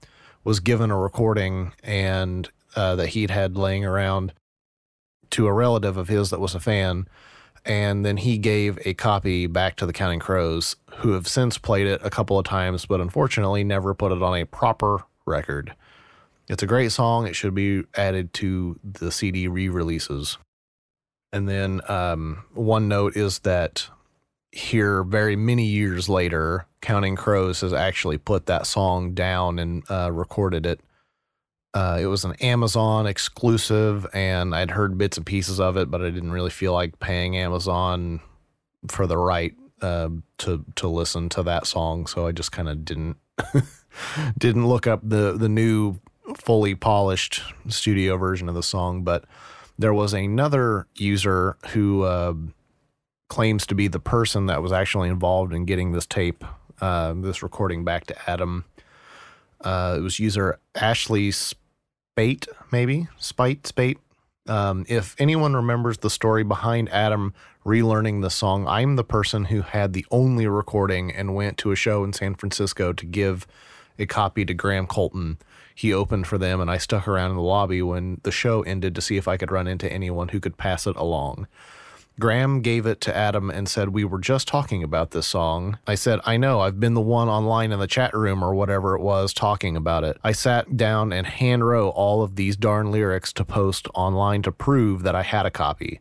[0.44, 4.32] was given a recording and uh, that he'd had laying around
[5.30, 7.06] to a relative of his that was a fan.
[7.64, 11.86] And then he gave a copy back to the Counting Crows, who have since played
[11.86, 15.74] it a couple of times, but unfortunately never put it on a proper record.
[16.48, 17.26] It's a great song.
[17.26, 20.38] It should be added to the CD re releases.
[21.32, 23.88] And then um, one note is that
[24.52, 30.10] here, very many years later, Counting Crows has actually put that song down and uh,
[30.10, 30.80] recorded it.
[31.72, 36.02] Uh, it was an Amazon exclusive, and I'd heard bits and pieces of it, but
[36.02, 38.20] I didn't really feel like paying Amazon
[38.88, 40.08] for the right uh,
[40.38, 43.16] to to listen to that song, so I just kind of didn't
[44.38, 46.00] didn't look up the the new
[46.36, 49.24] fully polished studio version of the song, but
[49.80, 52.34] there was another user who uh,
[53.28, 56.44] claims to be the person that was actually involved in getting this tape,
[56.82, 58.66] uh, this recording back to Adam.
[59.62, 63.98] Uh, it was user Ashley Spate, maybe Spite Spate.
[64.46, 67.32] Um, if anyone remembers the story behind Adam
[67.64, 71.76] relearning the song, I'm the person who had the only recording and went to a
[71.76, 73.46] show in San Francisco to give
[73.98, 75.38] a copy to Graham Colton
[75.74, 78.94] he opened for them and I stuck around in the lobby when the show ended
[78.94, 81.46] to see if I could run into anyone who could pass it along.
[82.18, 85.78] Graham gave it to Adam and said, We were just talking about this song.
[85.86, 88.94] I said, I know, I've been the one online in the chat room or whatever
[88.94, 90.18] it was talking about it.
[90.22, 94.52] I sat down and hand wrote all of these darn lyrics to post online to
[94.52, 96.00] prove that I had a copy.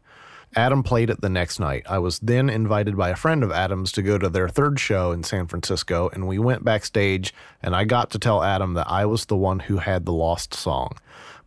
[0.55, 1.83] Adam played it the next night.
[1.87, 5.11] I was then invited by a friend of Adam's to go to their third show
[5.11, 9.05] in San Francisco, and we went backstage, and I got to tell Adam that I
[9.05, 10.97] was the one who had the lost song.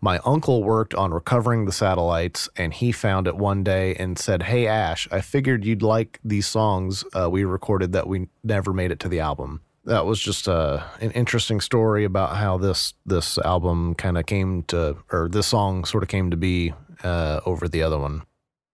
[0.00, 4.44] My uncle worked on recovering the satellites, and he found it one day and said,
[4.44, 8.90] Hey, Ash, I figured you'd like these songs uh, we recorded that we never made
[8.90, 9.62] it to the album.
[9.84, 14.62] That was just uh, an interesting story about how this this album kind of came
[14.64, 16.72] to, or this song sort of came to be
[17.02, 18.22] uh, over the other one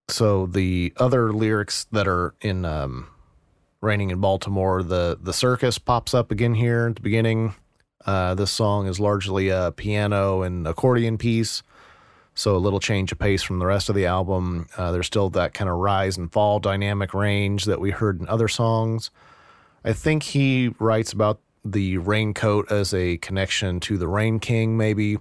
[0.08, 3.08] so the other lyrics that are in um,
[3.80, 7.54] "Raining in Baltimore," the the circus pops up again here at the beginning.
[8.06, 11.62] Uh, this song is largely a piano and accordion piece,
[12.34, 14.66] so a little change of pace from the rest of the album.
[14.76, 18.28] Uh, there's still that kind of rise and fall dynamic range that we heard in
[18.28, 19.10] other songs.
[19.84, 25.18] I think he writes about the raincoat as a connection to the Rain King, maybe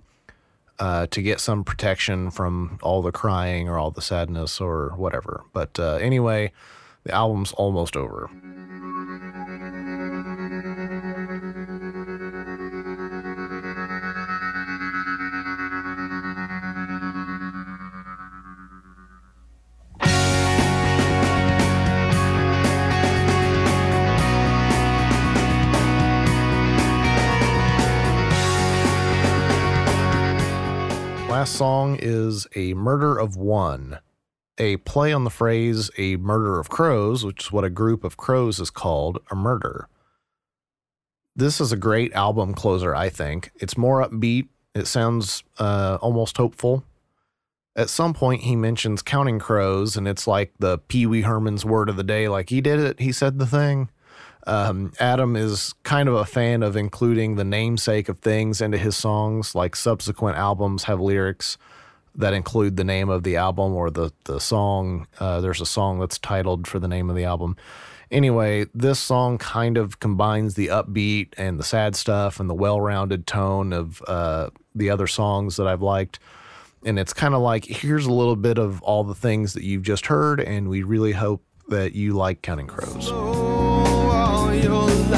[0.80, 5.44] uh, to get some protection from all the crying or all the sadness or whatever.
[5.54, 6.52] But uh, anyway,
[7.08, 8.30] The album's almost over.
[31.48, 34.00] Last song is A Murder of One,
[34.58, 38.18] a play on the phrase a murder of crows, which is what a group of
[38.18, 39.88] crows is called, a murder.
[41.38, 43.52] This is a great album closer, I think.
[43.62, 46.84] It's more upbeat, it sounds uh, almost hopeful.
[47.78, 51.88] At some point, he mentions counting crows, and it's like the Pee Wee Herman's word
[51.88, 53.90] of the day, like he did it, he said the thing.
[54.48, 58.96] Um, Adam is kind of a fan of including the namesake of things into his
[58.96, 61.58] songs, like subsequent albums have lyrics
[62.16, 65.06] that include the name of the album or the, the song.
[65.20, 67.58] Uh, there's a song that's titled for the name of the album.
[68.10, 72.80] Anyway, this song kind of combines the upbeat and the sad stuff and the well
[72.80, 76.20] rounded tone of uh, the other songs that I've liked.
[76.86, 79.84] And it's kind of like, here's a little bit of all the things that you've
[79.84, 83.57] just heard, and we really hope that you like Counting Crows.
[84.64, 85.17] Your life.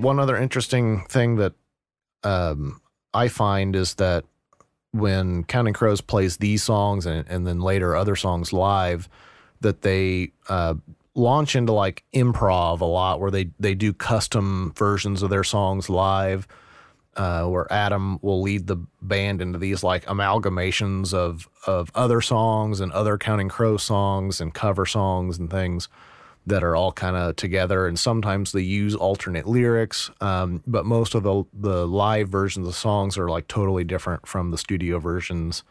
[0.00, 1.52] One other interesting thing that
[2.24, 2.80] um,
[3.14, 4.24] I find is that
[4.92, 9.08] when Counting Crows plays these songs and, and then later other songs live,
[9.60, 10.74] that they uh,
[11.14, 15.88] launch into like improv a lot, where they they do custom versions of their songs
[15.88, 16.46] live.
[17.16, 22.78] Uh, where Adam will lead the band into these like amalgamations of of other songs
[22.80, 25.88] and other Counting Crows songs and cover songs and things
[26.50, 31.14] that are all kind of together and sometimes they use alternate lyrics um, but most
[31.14, 35.62] of the the live versions of songs are like totally different from the studio versions.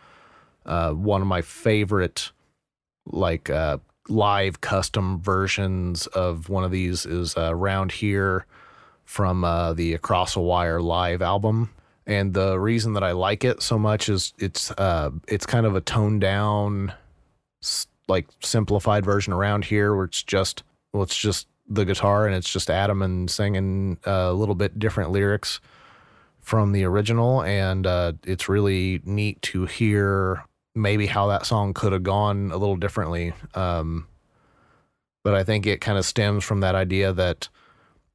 [0.66, 2.32] Uh, one of my favorite
[3.06, 3.78] like uh,
[4.08, 7.54] live custom versions of one of these is uh,
[7.92, 8.46] here
[9.06, 11.72] from uh, the across a wire live album.
[12.06, 15.76] And the reason that i like it so much is it's uh, it's kind of
[15.76, 16.94] a toned down
[18.08, 20.64] like simplified version around here where it's just
[20.94, 24.80] well it's just the guitar and it's just adam and singing uh, a little bit
[24.80, 25.60] different lyrics
[26.42, 27.44] from the original.
[27.44, 32.58] And uh, it's really neat to hear maybe how that song could have gone a
[32.58, 33.34] little differently.
[33.54, 34.08] Um,
[35.24, 37.50] but i think it kind of stems from that idea that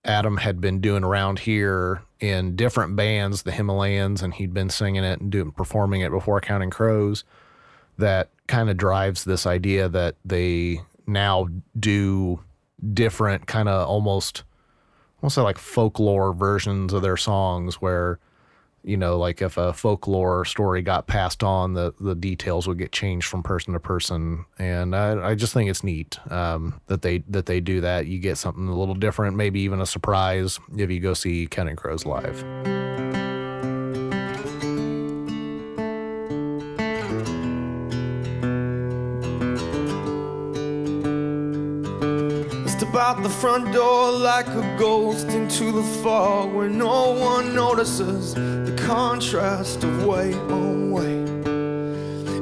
[0.05, 5.05] adam had been doing around here in different bands the himalayans and he'd been singing
[5.05, 7.25] it and doing performing it before counting crows
[7.99, 11.47] that kind of drives this idea that they now
[11.79, 12.41] do
[12.93, 14.45] different kind of almost
[15.23, 18.19] I say like folklore versions of their songs where
[18.83, 22.93] you know like if a folklore story got passed on the the details would get
[22.93, 24.45] changed from person to person.
[24.59, 28.07] And I, I just think it's neat um, that they that they do that.
[28.07, 31.77] You get something a little different maybe even a surprise if you go see Counting
[31.77, 32.45] Crows live
[43.05, 48.75] out the front door like a ghost into the fog where no one notices the
[48.87, 51.29] contrast of weight on weight.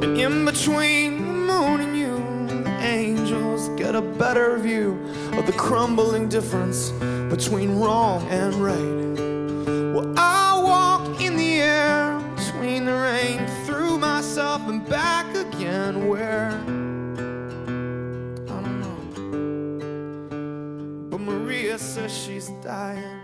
[0.04, 4.92] And in between the moon and you, the angels get a better view
[5.32, 6.90] of the crumbling difference
[7.28, 9.94] between wrong and right.
[9.96, 16.06] Well, I walk in the air between the rain, through myself and back again.
[16.06, 16.52] Where?
[21.72, 23.18] Maria says she's dying.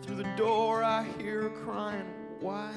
[0.00, 2.06] Through the door, I hear her crying.
[2.40, 2.72] Why?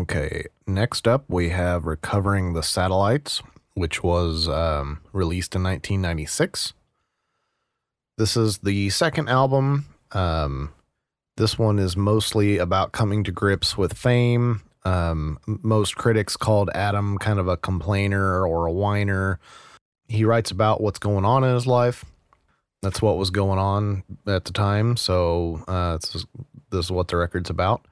[0.00, 3.42] Okay, next up we have Recovering the Satellites,
[3.74, 6.72] which was um, released in 1996.
[8.16, 9.84] This is the second album.
[10.12, 10.72] Um,
[11.36, 14.62] this one is mostly about coming to grips with fame.
[14.84, 19.38] Um, most critics called Adam kind of a complainer or a whiner.
[20.08, 22.04] He writes about what's going on in his life.
[22.82, 24.96] that's what was going on at the time.
[24.96, 26.26] So uh, this,
[26.72, 27.86] is, what the record's about.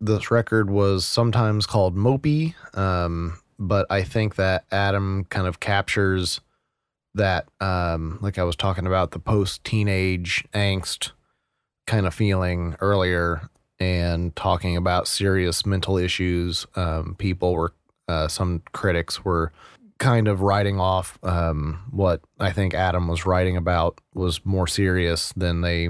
[0.00, 6.40] This record was sometimes called Mopey, um, but I think that Adam kind of captures
[7.14, 11.10] that, um, like I was talking about, the post teenage angst
[11.88, 13.48] kind of feeling earlier
[13.80, 16.66] and talking about serious mental issues.
[16.76, 17.72] Um, people were,
[18.06, 19.52] uh, some critics were
[19.98, 25.32] kind of writing off um, what I think Adam was writing about was more serious
[25.32, 25.88] than they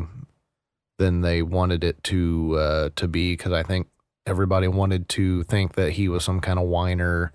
[0.98, 3.88] than they wanted it to uh, to be because I think
[4.24, 7.32] everybody wanted to think that he was some kind of whiner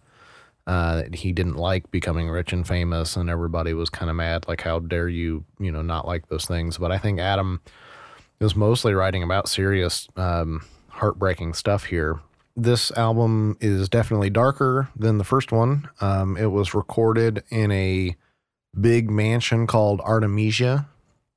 [0.66, 4.45] uh, that he didn't like becoming rich and famous and everybody was kind of mad
[4.47, 7.61] like how dare you you know not like those things but I think Adam
[8.44, 12.20] was mostly writing about serious um, heartbreaking stuff here
[12.56, 15.89] this album is definitely darker than the first one.
[16.02, 18.16] Um, it was recorded in a
[18.80, 20.88] big mansion called Artemisia,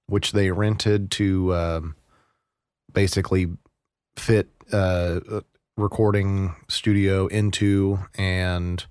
[0.07, 1.97] which they rented to um,
[2.93, 3.49] basically
[4.17, 5.43] fit uh, a
[5.77, 8.85] recording studio into, and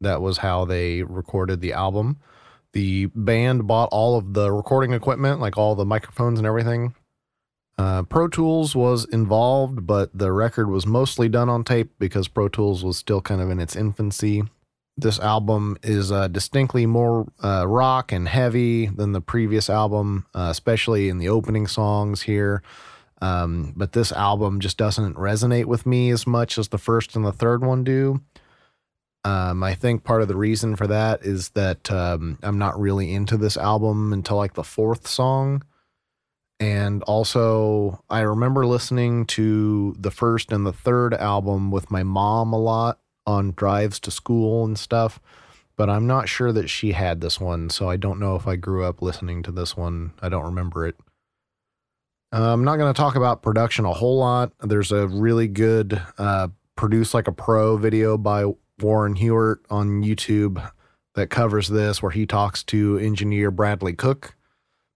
[0.00, 2.18] that was how they recorded the album.
[2.72, 6.94] The band bought all of the recording equipment, like all the microphones and everything,
[7.78, 12.48] uh, Pro Tools was involved, but the record was mostly done on tape because Pro
[12.48, 14.42] Tools was still kind of in its infancy.
[14.96, 20.48] This album is uh, distinctly more uh, rock and heavy than the previous album, uh,
[20.50, 22.62] especially in the opening songs here.
[23.22, 27.24] Um, but this album just doesn't resonate with me as much as the first and
[27.24, 28.20] the third one do.
[29.24, 33.12] Um, I think part of the reason for that is that um, I'm not really
[33.12, 35.62] into this album until like the fourth song.
[36.60, 42.52] And also, I remember listening to the first and the third album with my mom
[42.52, 45.20] a lot on drives to school and stuff,
[45.76, 47.70] but I'm not sure that she had this one.
[47.70, 50.12] So I don't know if I grew up listening to this one.
[50.20, 50.96] I don't remember it.
[52.32, 54.52] Uh, I'm not going to talk about production a whole lot.
[54.60, 60.70] There's a really good uh, Produce Like a Pro video by Warren Huart on YouTube
[61.14, 64.36] that covers this, where he talks to engineer Bradley Cook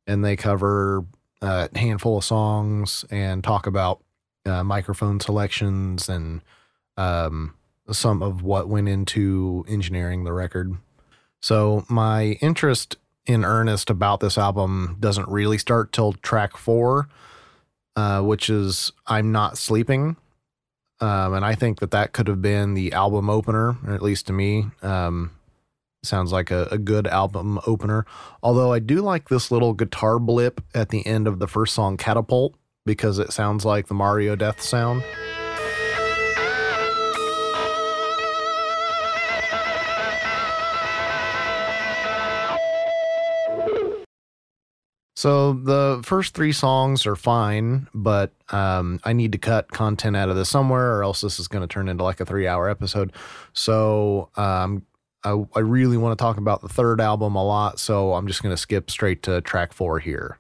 [0.07, 1.05] and they cover
[1.43, 4.01] a handful of songs and talk about
[4.47, 6.40] uh, microphone selections and
[6.97, 7.55] um,
[7.90, 10.76] some of what went into engineering the record.
[11.40, 17.09] So my interest in earnest about this album doesn't really start till track four,
[17.97, 20.16] uh, which is "I'm Not Sleeping,"
[21.01, 24.26] um, and I think that that could have been the album opener, or at least
[24.28, 24.66] to me.
[24.82, 25.32] Um,
[26.05, 28.05] sounds like a, a, good album opener.
[28.42, 31.96] Although I do like this little guitar blip at the end of the first song,
[31.96, 35.05] Catapult, because it sounds like the Mario Death sound.
[45.14, 50.28] So the first three songs are fine, but um, I need to cut content out
[50.28, 53.12] of this somewhere, or else this is going to turn into like a three-hour episode.
[53.53, 54.84] So um,
[55.25, 58.43] I, I really want to talk about the third album a lot, so I'm just
[58.43, 60.39] going to skip straight to track four here.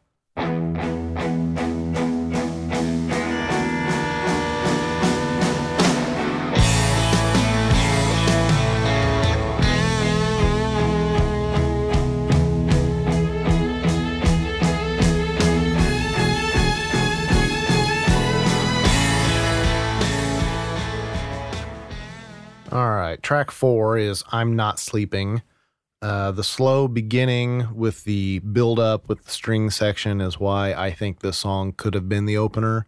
[23.12, 25.42] Right, track four is I'm Not Sleeping.
[26.00, 30.92] Uh, the slow beginning with the build up with the string section is why I
[30.92, 32.86] think this song could have been the opener.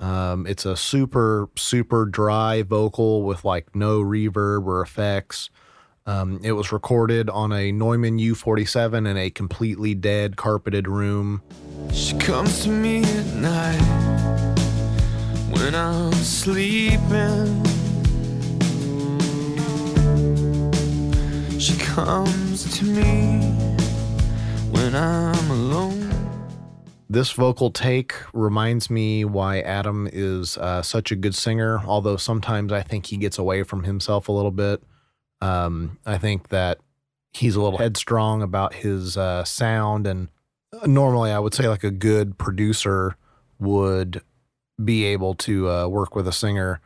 [0.00, 5.48] Um, it's a super, super dry vocal with like no reverb or effects.
[6.06, 11.40] Um, it was recorded on a Neumann U47 in a completely dead carpeted room.
[11.92, 14.56] She comes to me at night
[15.52, 17.71] when I'm sleeping.
[21.62, 23.38] She comes to me
[24.72, 26.10] when I'm alone.
[27.08, 32.72] This vocal take reminds me why Adam is uh, such a good singer, although sometimes
[32.72, 34.82] I think he gets away from himself a little bit.
[35.40, 36.78] Um, I think that
[37.32, 40.30] he's a little headstrong about his uh, sound, and
[40.84, 43.16] normally I would say like a good producer
[43.60, 44.20] would
[44.84, 46.80] be able to uh, work with a singer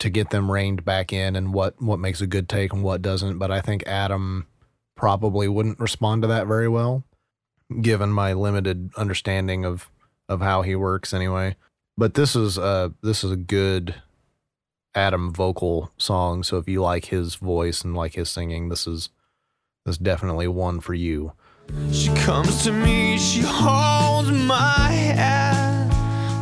[0.00, 3.02] to get them reined back in and what what makes a good take and what
[3.02, 3.38] doesn't.
[3.38, 4.46] But I think Adam
[4.96, 7.04] probably wouldn't respond to that very well,
[7.80, 9.88] given my limited understanding of
[10.28, 11.56] of how he works anyway.
[11.96, 13.94] But this is a this is a good
[14.94, 16.42] Adam vocal song.
[16.42, 19.10] So if you like his voice and like his singing, this is
[19.84, 21.32] this is definitely one for you.
[21.92, 25.92] She comes to me, she holds my hand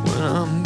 [0.07, 0.58] when I'm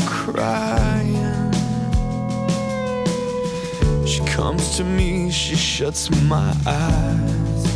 [4.34, 7.68] comes to me, she shuts my eyes.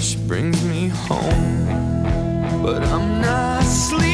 [0.00, 4.05] She brings me home, but I'm not sleeping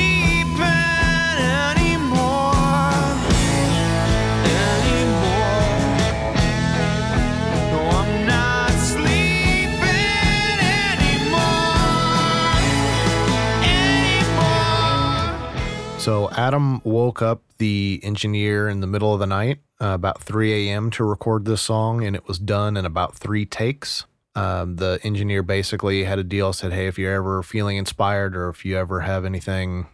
[16.37, 20.91] Adam woke up the engineer in the middle of the night, uh, about 3 a.m.,
[20.91, 24.05] to record this song, and it was done in about three takes.
[24.35, 28.49] Um, the engineer basically had a deal, said, Hey, if you're ever feeling inspired or
[28.49, 29.87] if you ever have anything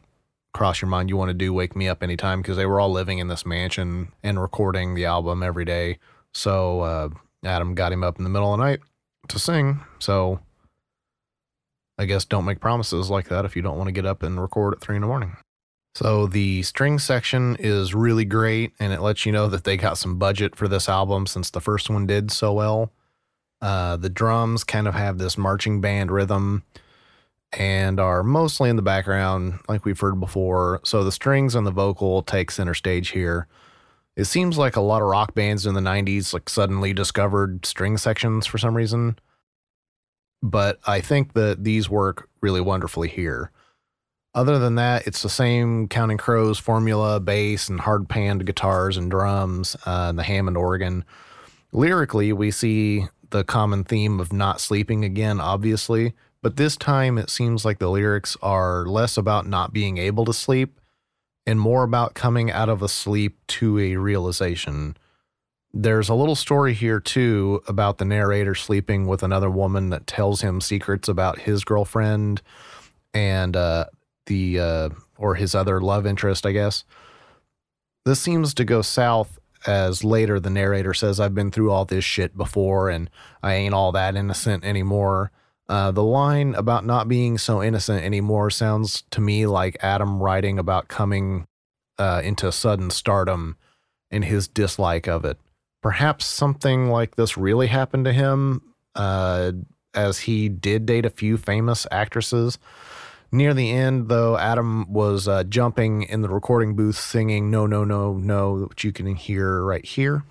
[0.53, 2.91] cross your mind you want to do, wake me up anytime because they were all
[2.91, 5.99] living in this mansion and recording the album every day.
[6.33, 7.09] So uh,
[7.45, 8.81] Adam got him up in the middle of the night
[9.29, 9.81] to sing.
[9.99, 10.41] So
[11.97, 14.41] I guess don't make promises like that if you don't want to get up and
[14.41, 15.37] record at three in the morning.
[15.99, 19.99] So the string section is really great, and it lets you know that they got
[19.99, 22.93] some budget for this album since the first one did so well.
[23.61, 26.63] Uh, the drums kind of have this marching band rhythm
[27.53, 30.81] and are mostly in the background, like we've heard before.
[30.85, 33.49] So the strings and the vocal take center stage here.
[34.15, 37.97] It seems like a lot of rock bands in the 90s like suddenly discovered string
[37.97, 39.19] sections for some reason.
[40.45, 43.51] But I think that these work really wonderfully here.
[44.39, 49.11] Other than that, it's the same Counting Crows formula, bass and hard panned guitars and
[49.11, 51.05] drums, uh, and the Hammond organ.
[51.73, 57.31] Lyrically, we see the common theme of not sleeping again, obviously, but this time it
[57.31, 60.81] seems like the lyrics are less about not being able to sleep
[61.45, 64.97] and more about coming out of a sleep to a realization.
[65.75, 70.43] There's a little story here, too, about the narrator sleeping with another woman that tells
[70.43, 72.41] him secrets about his girlfriend
[73.13, 73.87] and uh,
[74.29, 76.85] the, uh, or his other love interest, I guess.
[78.05, 82.05] This seems to go south as later the narrator says, I've been through all this
[82.05, 83.11] shit before and
[83.43, 85.33] I ain't all that innocent anymore.
[85.69, 90.59] Uh, the line about not being so innocent anymore sounds to me like Adam writing
[90.59, 91.47] about coming
[91.99, 93.57] uh, into sudden stardom
[94.11, 95.39] and his dislike of it.
[95.83, 98.63] Perhaps something like this really happened to him,
[98.95, 99.53] uh,
[99.95, 102.59] as he did date a few famous actresses.
[103.31, 107.85] Near the end, though, Adam was uh, jumping in the recording booth singing No, No,
[107.85, 110.23] No, No, which you can hear right here.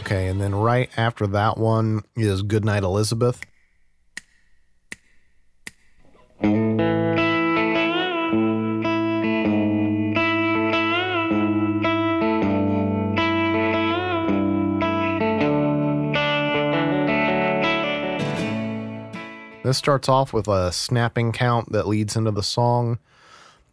[0.00, 3.40] Okay, and then right after that one is Goodnight Elizabeth.
[19.64, 22.98] This starts off with a snapping count that leads into the song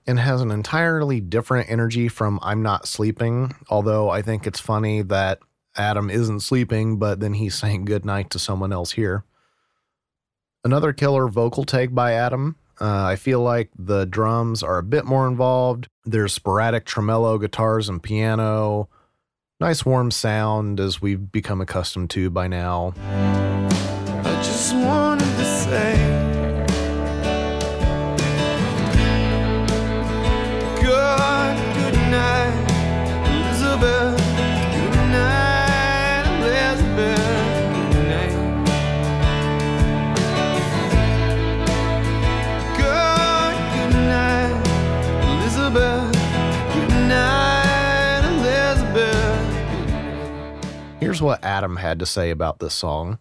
[0.08, 3.54] and has an entirely different energy from I'm Not Sleeping.
[3.70, 5.40] Although I think it's funny that
[5.76, 9.26] Adam isn't sleeping, but then he's saying goodnight to someone else here.
[10.64, 12.56] Another killer vocal take by Adam.
[12.80, 15.88] Uh, I feel like the drums are a bit more involved.
[16.06, 18.90] There's sporadic tremolo guitars and piano.
[19.60, 22.94] Nice warm sound as we've become accustomed to by now.
[51.22, 53.20] What Adam had to say about this song.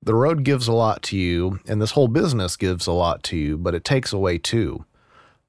[0.00, 3.36] The road gives a lot to you, and this whole business gives a lot to
[3.36, 4.84] you, but it takes away too.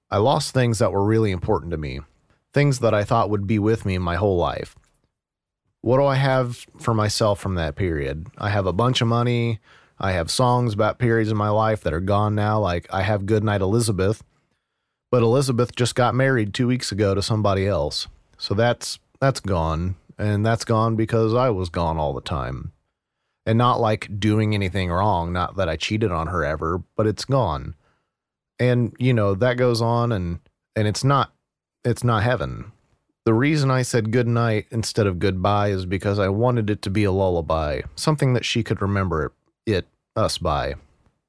[0.10, 2.00] I lost things that were really important to me,
[2.52, 4.76] things that I thought would be with me my whole life.
[5.82, 8.28] What do I have for myself from that period?
[8.40, 9.60] I have a bunch of money.
[10.00, 13.28] I have songs about periods in my life that are gone now, like I have
[13.28, 14.24] Goodnight Elizabeth.
[15.12, 18.08] But Elizabeth just got married two weeks ago to somebody else.
[18.40, 19.96] So that's that's gone.
[20.18, 22.72] And that's gone because I was gone all the time
[23.46, 27.26] and not like doing anything wrong not that i cheated on her ever but it's
[27.26, 27.76] gone
[28.58, 30.40] and you know that goes on and
[30.78, 31.34] and it's not
[31.84, 32.72] it's not heaven
[33.26, 36.90] The reason I said good night instead of goodbye is because I wanted it to
[36.90, 39.32] be a lullaby, something that she could remember
[39.66, 40.76] it, us by.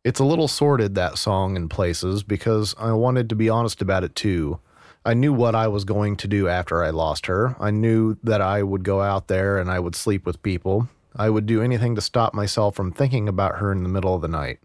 [0.02, 4.02] It's a little sordid, that song, in places, because I wanted to be honest about
[4.02, 4.58] it too.
[5.06, 7.56] I knew what I was going to do after I lost her.
[7.60, 10.88] I knew that I would go out there and I would sleep with people.
[11.14, 14.22] I would do anything to stop myself from thinking about her in the middle of
[14.22, 14.60] the night.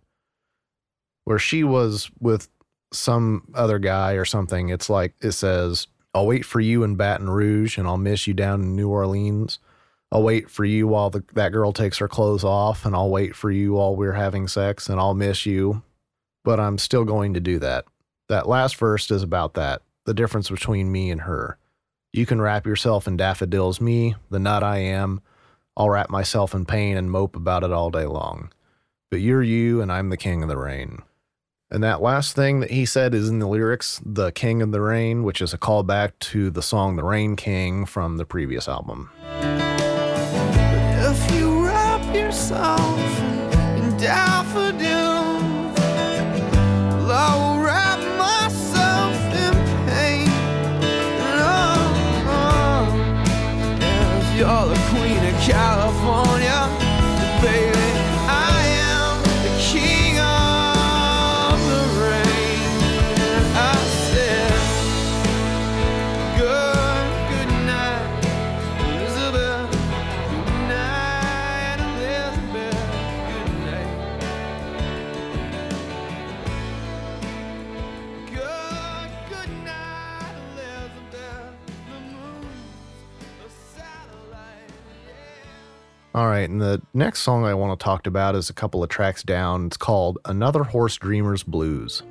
[1.26, 2.48] Where she was with
[2.94, 7.30] some other guy or something, it's like it says, I'll wait for you in Baton
[7.30, 9.60] Rouge and I'll miss you down in New Orleans.
[10.12, 13.36] I'll wait for you while the, that girl takes her clothes off and I'll wait
[13.36, 15.84] for you while we're having sex and I'll miss you.
[16.46, 17.86] But I'm still going to do that.
[18.30, 21.60] That last verse is about that the difference between me and her.
[22.12, 25.22] You can wrap yourself in daffodils, me, the nut I am.
[25.78, 28.52] I'll wrap myself in pain and mope about it all day long.
[29.12, 31.04] But you're you and I'm the king of the rain.
[31.70, 34.82] And that last thing that he said is in the lyrics, The King of the
[34.82, 39.12] Rain, which is a callback to the song The Rain King from the previous album.
[55.50, 55.79] Queen
[86.50, 89.68] and the next song I want to talk about is a couple of tracks down.
[89.68, 92.02] It's called Another Horse Dreamer's Blues.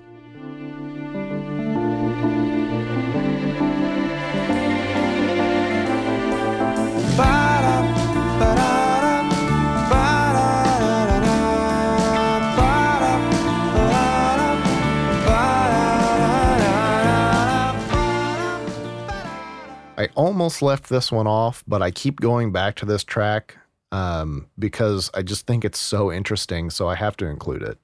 [19.97, 23.57] I almost left this one off, but I keep going back to this track
[23.93, 27.78] um, because I just think it's so interesting, so I have to include it.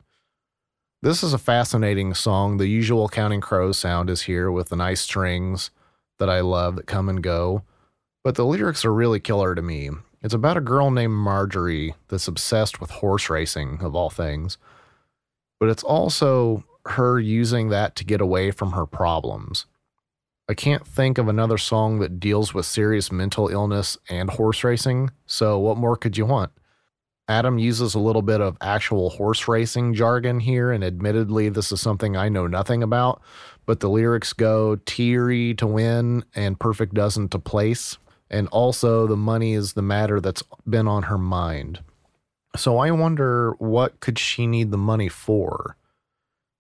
[1.03, 2.57] This is a fascinating song.
[2.57, 5.71] The usual Counting Crows sound is here with the nice strings
[6.19, 7.63] that I love that come and go,
[8.23, 9.91] but the lyrics are really killer to me.
[10.23, 14.57] It's about a girl named Marjorie that's obsessed with horse racing, of all things,
[15.61, 19.67] but it's also her using that to get away from her problems.
[20.47, 25.11] I can't think of another song that deals with serious mental illness and horse racing,
[25.25, 26.53] so what more could you want?
[27.29, 31.81] Adam uses a little bit of actual horse racing jargon here, and admittedly, this is
[31.81, 33.23] something I know nothing about,
[33.65, 37.97] but the lyrics go teary to win and perfect dozen to place,
[38.29, 41.81] and also the money is the matter that's been on her mind.
[42.55, 45.79] So I wonder what could she need the money for?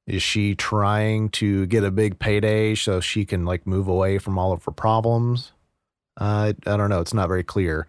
[0.06, 4.38] Is she trying to get a big payday so she can like move away from
[4.38, 5.52] all of her problems?
[6.16, 7.00] Uh, I don't know.
[7.00, 7.86] It's not very clear.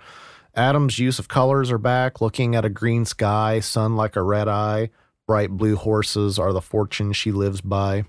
[0.55, 4.47] Adam's use of colors are back, looking at a green sky, sun like a red
[4.47, 4.89] eye,
[5.27, 8.05] bright blue horses are the fortune she lives by.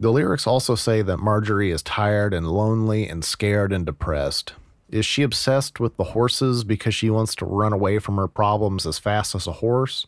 [0.00, 4.54] The lyrics also say that Marjorie is tired and lonely and scared and depressed.
[4.88, 8.86] Is she obsessed with the horses because she wants to run away from her problems
[8.86, 10.06] as fast as a horse?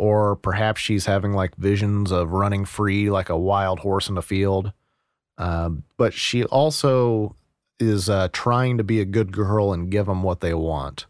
[0.00, 4.22] Or perhaps she's having like visions of running free like a wild horse in a
[4.22, 4.72] field.
[5.36, 7.36] Um, but she also
[7.78, 11.04] is uh, trying to be a good girl and give them what they want.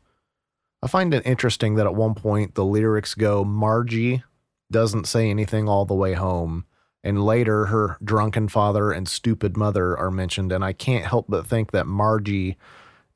[0.82, 4.24] I find it interesting that at one point the lyrics go, Margie
[4.72, 6.64] doesn't say anything all the way home.
[7.04, 10.50] And later, her drunken father and stupid mother are mentioned.
[10.50, 12.56] And I can't help but think that Margie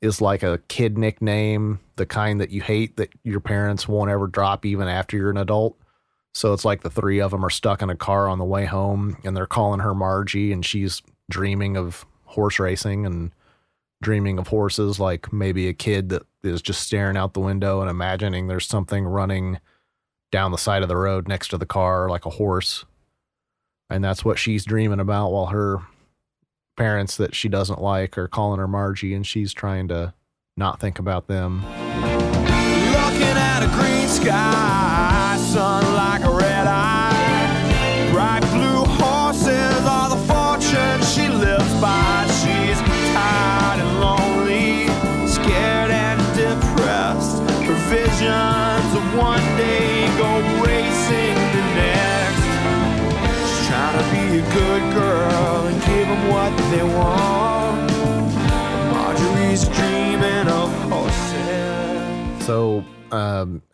[0.05, 4.27] is like a kid nickname, the kind that you hate that your parents won't ever
[4.27, 5.77] drop even after you're an adult.
[6.33, 8.65] So it's like the three of them are stuck in a car on the way
[8.65, 13.31] home and they're calling her Margie and she's dreaming of horse racing and
[14.01, 17.89] dreaming of horses like maybe a kid that is just staring out the window and
[17.89, 19.59] imagining there's something running
[20.31, 22.83] down the side of the road next to the car like a horse.
[23.89, 25.79] And that's what she's dreaming about while her
[26.75, 30.13] parents that she doesn't like are calling her Margie and she's trying to
[30.57, 31.63] not think about them.
[31.63, 34.54] Looking at a green sky,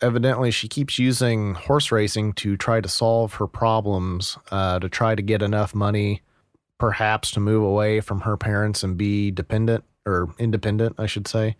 [0.02, 5.16] evidently, she keeps using horse racing to try to solve her problems, uh, to try
[5.16, 6.22] to get enough money,
[6.78, 11.56] perhaps to move away from her parents and be dependent or independent, I should say.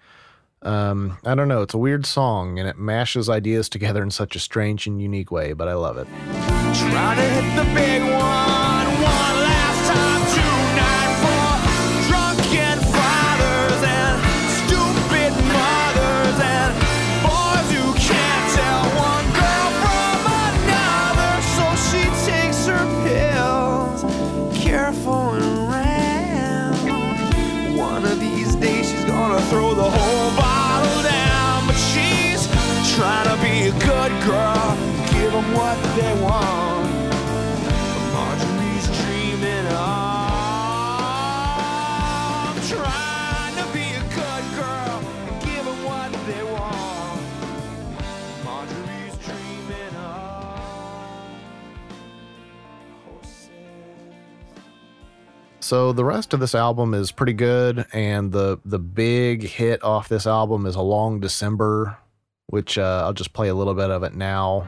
[0.64, 1.62] Um, I don't know.
[1.62, 5.32] It's a weird song and it mashes ideas together in such a strange and unique
[5.32, 6.08] way, but I love it.
[55.72, 60.10] So the rest of this album is pretty good, and the the big hit off
[60.10, 61.98] this album is "A Long December,"
[62.48, 64.68] which uh, I'll just play a little bit of it now.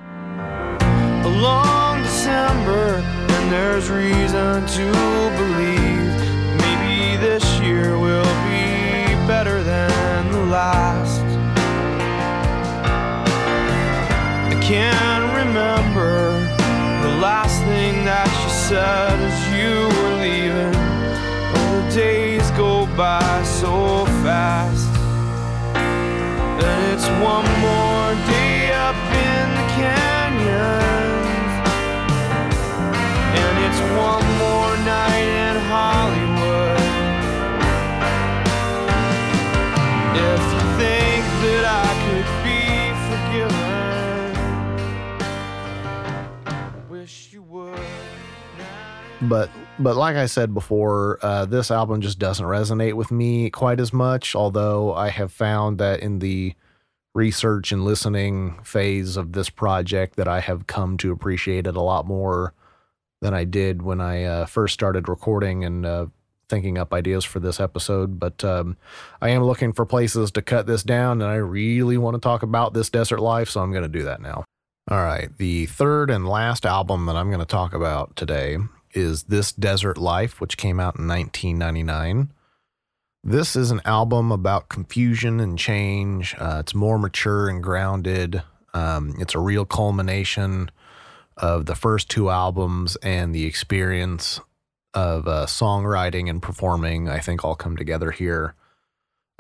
[0.80, 3.04] a long December,
[3.36, 4.86] and there's reason to
[5.36, 6.08] believe
[6.64, 11.20] maybe this year will be better than the last.
[14.48, 16.40] I can't remember
[17.06, 20.83] the last thing that you said as you were leaving.
[21.74, 24.94] The days go by so fast.
[25.76, 28.96] And it's one more day up
[29.28, 31.52] in the canyons.
[33.42, 36.80] And it's one more night in Hollywood.
[40.30, 42.62] If you think that I could be
[43.10, 44.36] forgiven,
[46.46, 46.48] I
[46.88, 47.88] wish you would.
[49.24, 49.50] But
[49.80, 53.92] but like I said before, uh, this album just doesn't resonate with me quite as
[53.92, 54.36] much.
[54.36, 56.54] Although I have found that in the
[57.16, 61.82] research and listening phase of this project, that I have come to appreciate it a
[61.82, 62.54] lot more
[63.22, 66.06] than I did when I uh, first started recording and uh,
[66.50, 68.20] thinking up ideas for this episode.
[68.20, 68.78] But um,
[69.22, 72.44] I am looking for places to cut this down, and I really want to talk
[72.44, 74.44] about this desert life, so I'm going to do that now.
[74.90, 78.58] All right, the third and last album that I'm going to talk about today
[78.94, 82.32] is This Desert Life, which came out in 1999.
[83.24, 86.36] This is an album about confusion and change.
[86.38, 88.44] Uh, it's more mature and grounded.
[88.74, 90.70] Um, it's a real culmination
[91.38, 94.40] of the first two albums and the experience
[94.94, 98.56] of uh, songwriting and performing, I think, all come together here.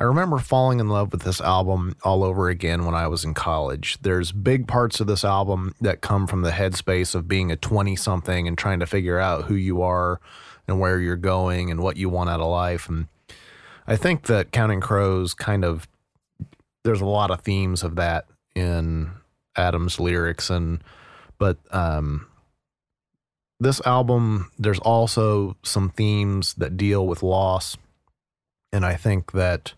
[0.03, 3.33] I remember falling in love with this album all over again when I was in
[3.33, 3.97] college.
[4.01, 7.95] There's big parts of this album that come from the headspace of being a 20
[7.95, 10.19] something and trying to figure out who you are
[10.67, 12.89] and where you're going and what you want out of life.
[12.89, 13.07] And
[13.87, 15.87] I think that Counting Crows kind of,
[16.83, 18.25] there's a lot of themes of that
[18.55, 19.09] in
[19.55, 20.49] Adam's lyrics.
[20.49, 20.83] And,
[21.37, 22.27] but, um,
[23.57, 27.77] this album, there's also some themes that deal with loss.
[28.73, 29.75] And I think that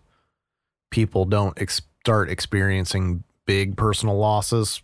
[0.90, 4.80] people don't ex- start experiencing big personal losses,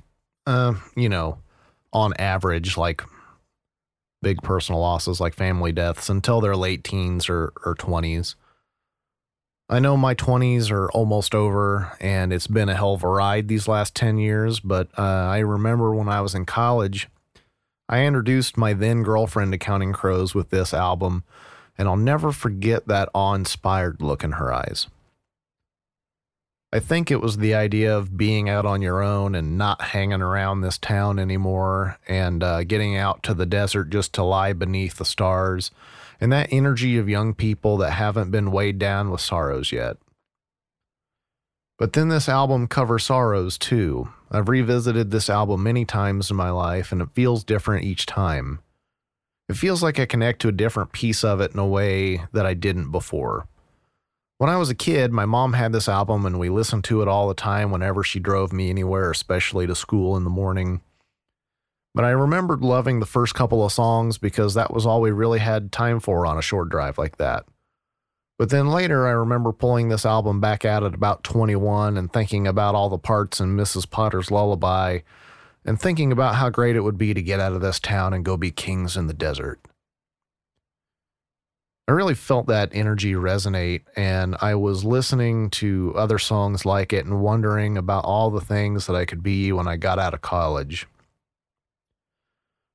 [0.46, 1.38] uh, you know,
[1.92, 3.02] on average, like
[4.22, 8.36] big personal losses like family deaths until their late teens or, or 20s.
[9.68, 13.48] I know my 20s are almost over and it's been a hell of a ride
[13.48, 17.08] these last 10 years, but uh, I remember when I was in college,
[17.88, 21.24] I introduced my then girlfriend to Counting Crows with this album,
[21.76, 24.86] and I'll never forget that awe inspired look in her eyes.
[26.74, 30.22] I think it was the idea of being out on your own and not hanging
[30.22, 34.96] around this town anymore and uh, getting out to the desert just to lie beneath
[34.96, 35.70] the stars
[36.18, 39.98] and that energy of young people that haven't been weighed down with sorrows yet.
[41.78, 44.08] But then this album covers sorrows too.
[44.30, 48.60] I've revisited this album many times in my life and it feels different each time.
[49.50, 52.46] It feels like I connect to a different piece of it in a way that
[52.46, 53.46] I didn't before.
[54.42, 57.06] When I was a kid, my mom had this album and we listened to it
[57.06, 60.80] all the time whenever she drove me anywhere, especially to school in the morning.
[61.94, 65.38] But I remembered loving the first couple of songs because that was all we really
[65.38, 67.44] had time for on a short drive like that.
[68.36, 72.48] But then later, I remember pulling this album back out at about 21 and thinking
[72.48, 73.88] about all the parts in Mrs.
[73.88, 75.02] Potter's Lullaby
[75.64, 78.24] and thinking about how great it would be to get out of this town and
[78.24, 79.60] go be kings in the desert.
[81.88, 87.04] I really felt that energy resonate, and I was listening to other songs like it
[87.04, 90.22] and wondering about all the things that I could be when I got out of
[90.22, 90.86] college.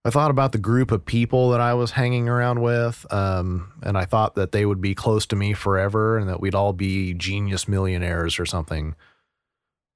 [0.04, 3.98] I thought about the group of people that I was hanging around with, um, and
[3.98, 7.14] I thought that they would be close to me forever and that we'd all be
[7.14, 8.96] genius millionaires or something.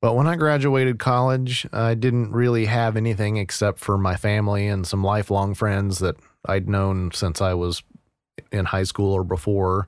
[0.01, 4.85] But when I graduated college, I didn't really have anything except for my family and
[4.85, 7.83] some lifelong friends that I'd known since I was
[8.51, 9.87] in high school or before.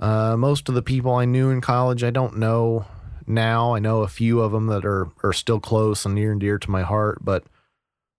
[0.00, 2.86] Uh, most of the people I knew in college, I don't know
[3.26, 3.74] now.
[3.74, 6.58] I know a few of them that are are still close and near and dear
[6.58, 7.44] to my heart, but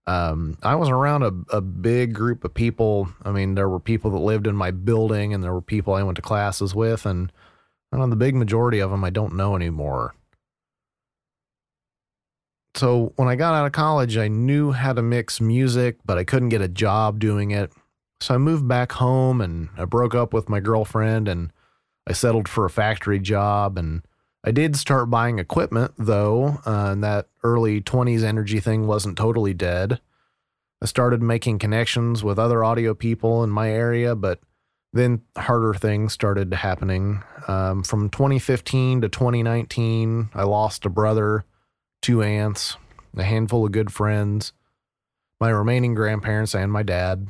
[0.06, 3.10] um, I was around a, a big group of people.
[3.24, 6.04] I mean, there were people that lived in my building, and there were people I
[6.04, 7.32] went to classes with, and
[7.92, 10.16] I know, the big majority of them I don't know anymore.
[12.76, 16.24] So when I got out of college, I knew how to mix music, but I
[16.24, 17.72] couldn't get a job doing it.
[18.24, 21.52] So I moved back home and I broke up with my girlfriend and
[22.08, 23.78] I settled for a factory job.
[23.78, 24.02] And
[24.46, 29.54] I did start buying equipment though, uh, and that early 20s energy thing wasn't totally
[29.54, 30.00] dead.
[30.82, 34.40] I started making connections with other audio people in my area, but
[34.94, 37.24] then harder things started happening.
[37.50, 41.44] Um, from 2015 to 2019, I lost a brother,
[42.02, 42.78] two aunts,
[43.18, 44.54] a handful of good friends,
[45.42, 47.28] my remaining grandparents, and my dad.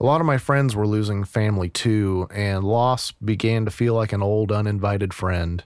[0.00, 4.12] A lot of my friends were losing family too, and loss began to feel like
[4.12, 5.64] an old uninvited friend.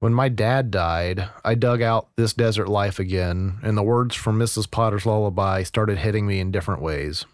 [0.00, 4.38] When my dad died, I dug out This Desert Life again, and the words from
[4.38, 4.68] Mrs.
[4.68, 7.24] Potter's lullaby started hitting me in different ways.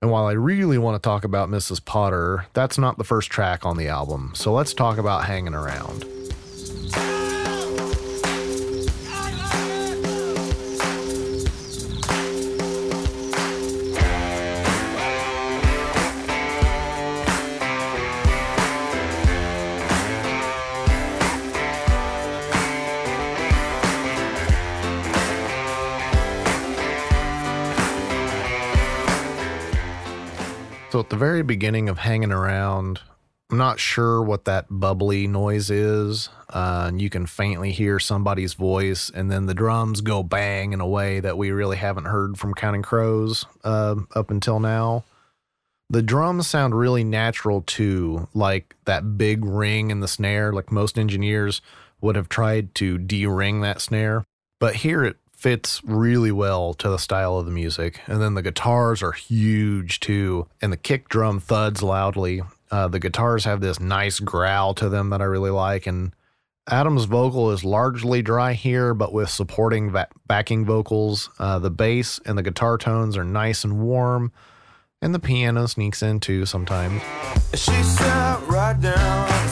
[0.00, 1.84] And while I really want to talk about Mrs.
[1.84, 6.04] Potter, that's not the first track on the album, so let's talk about Hanging Around.
[30.92, 33.00] So at the very beginning of hanging around,
[33.50, 36.28] I'm not sure what that bubbly noise is.
[36.50, 40.82] Uh, and you can faintly hear somebody's voice, and then the drums go bang in
[40.82, 45.04] a way that we really haven't heard from Counting Crows uh, up until now.
[45.88, 50.52] The drums sound really natural too, like that big ring in the snare.
[50.52, 51.62] Like most engineers
[52.02, 54.26] would have tried to de-ring that snare,
[54.60, 58.00] but here it fits really well to the style of the music.
[58.06, 62.42] And then the guitars are huge too, and the kick drum thuds loudly.
[62.70, 65.88] Uh, the guitars have this nice growl to them that I really like.
[65.88, 66.14] And
[66.70, 71.28] Adam's vocal is largely dry here, but with supporting va- backing vocals.
[71.40, 74.30] Uh, the bass and the guitar tones are nice and warm,
[75.02, 77.02] and the piano sneaks in too sometimes.
[77.54, 79.48] She sat right down on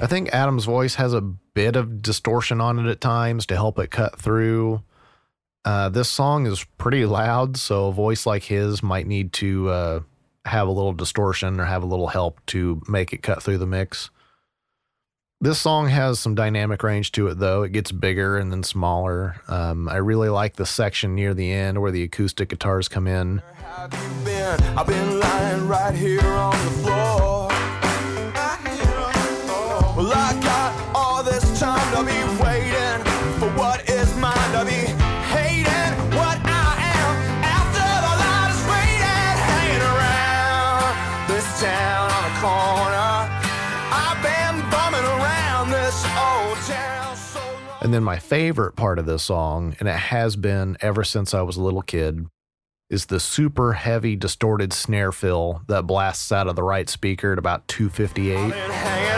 [0.00, 3.78] I think Adam's voice has a bit of distortion on it at times to help
[3.80, 4.82] it cut through.
[5.64, 10.00] Uh, this song is pretty loud, so a voice like his might need to uh,
[10.44, 13.66] have a little distortion or have a little help to make it cut through the
[13.66, 14.10] mix.
[15.40, 17.62] This song has some dynamic range to it, though.
[17.62, 19.36] It gets bigger and then smaller.
[19.46, 23.42] Um, I really like the section near the end where the acoustic guitars come in.
[31.58, 33.04] Time to be waiting
[33.40, 34.86] for what is mine to be
[35.26, 40.94] hating what I am after the light is fading, hanging around
[41.26, 43.26] this town on the corner.
[43.90, 47.78] I've been bumming around this old town so long.
[47.80, 51.42] And then my favorite part of this song, and it has been ever since I
[51.42, 52.26] was a little kid,
[52.88, 57.38] is the super heavy distorted snare fill that blasts out of the right speaker at
[57.38, 59.17] about 258.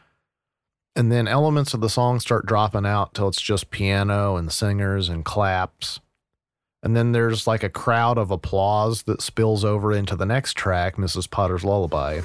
[0.95, 5.07] And then elements of the song start dropping out till it's just piano and singers
[5.07, 6.01] and claps.
[6.83, 10.97] And then there's like a crowd of applause that spills over into the next track,
[10.97, 11.29] Mrs.
[11.29, 12.21] Potter's Lullaby.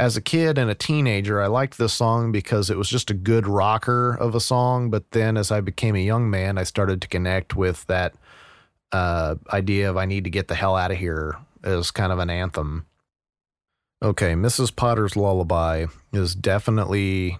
[0.00, 3.14] As a kid and a teenager, I liked this song because it was just a
[3.14, 4.88] good rocker of a song.
[4.88, 8.14] But then as I became a young man, I started to connect with that
[8.92, 12.18] uh, idea of I need to get the hell out of here as kind of
[12.18, 12.86] an anthem.
[14.02, 14.74] Okay, Mrs.
[14.74, 17.38] Potter's Lullaby is definitely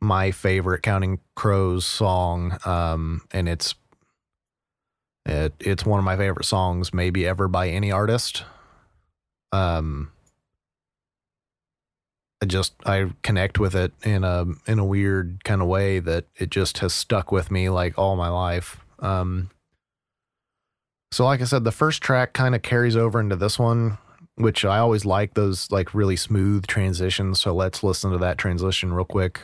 [0.00, 2.56] my favorite Counting Crows song.
[2.64, 3.74] Um, and it's
[5.26, 8.44] it, it's one of my favorite songs, maybe ever by any artist.
[9.52, 10.12] Um,
[12.42, 16.24] I just I connect with it in a in a weird kind of way that
[16.36, 18.80] it just has stuck with me like all my life.
[19.00, 19.50] Um,
[21.12, 23.98] so like I said, the first track kind of carries over into this one,
[24.36, 27.40] which I always like those like really smooth transitions.
[27.40, 29.42] So let's listen to that transition real quick.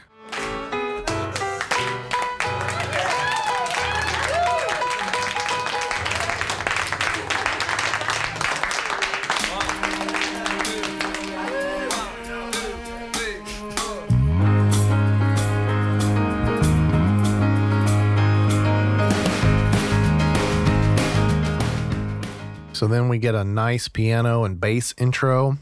[22.76, 25.56] So then we get a nice piano and bass intro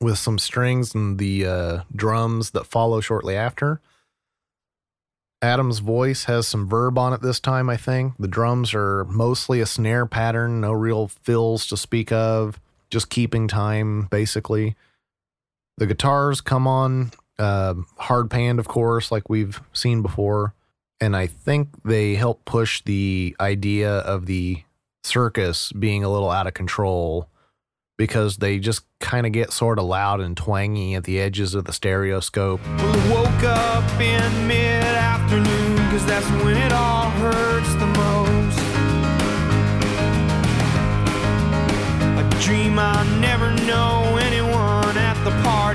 [0.00, 3.80] with some strings and the uh, drums that follow shortly after.
[5.40, 8.14] Adam's voice has some verb on it this time, I think.
[8.18, 12.58] The drums are mostly a snare pattern, no real fills to speak of,
[12.90, 14.74] just keeping time, basically.
[15.78, 20.54] The guitars come on, uh, hard panned, of course, like we've seen before.
[21.00, 24.64] And I think they help push the idea of the
[25.06, 27.30] circus being a little out of control
[27.96, 31.64] because they just kind of get sort of loud and twangy at the edges of
[31.64, 32.60] the stereoscope.
[32.66, 38.58] Well, woke up in mid afternoon, cause that's when it all hurts the most.
[42.18, 45.65] I dream I never know anyone at the party,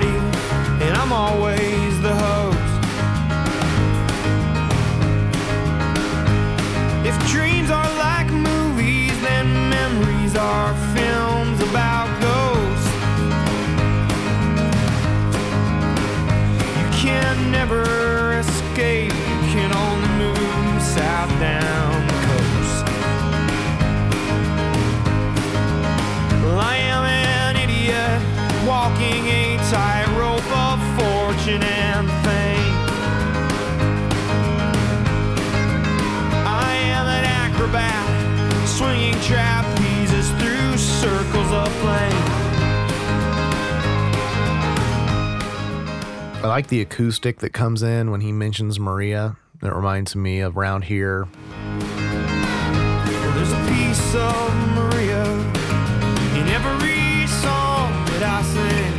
[46.43, 49.37] I like the acoustic that comes in when he mentions Maria.
[49.61, 51.27] That reminds me of around here.
[53.35, 55.23] There's a piece of Maria
[56.41, 58.93] in every song that I sing.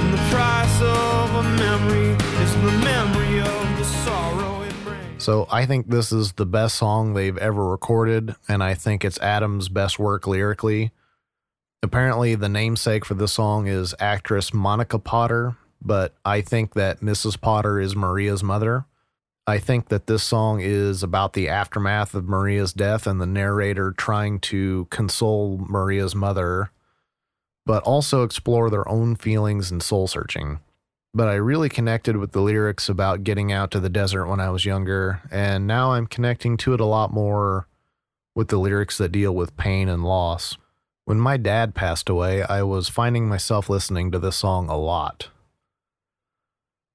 [0.00, 5.22] And the price of a memory is the memory of the sorrow it brings.
[5.22, 9.20] So I think this is the best song they've ever recorded, and I think it's
[9.20, 10.90] Adam's best work lyrically.
[11.84, 17.38] Apparently, the namesake for this song is actress Monica Potter, but I think that Mrs.
[17.38, 18.86] Potter is Maria's mother.
[19.46, 23.92] I think that this song is about the aftermath of Maria's death and the narrator
[23.92, 26.70] trying to console Maria's mother,
[27.66, 30.60] but also explore their own feelings and soul searching.
[31.12, 34.48] But I really connected with the lyrics about getting out to the desert when I
[34.48, 37.68] was younger, and now I'm connecting to it a lot more
[38.34, 40.56] with the lyrics that deal with pain and loss.
[41.06, 45.28] When my dad passed away, I was finding myself listening to this song a lot.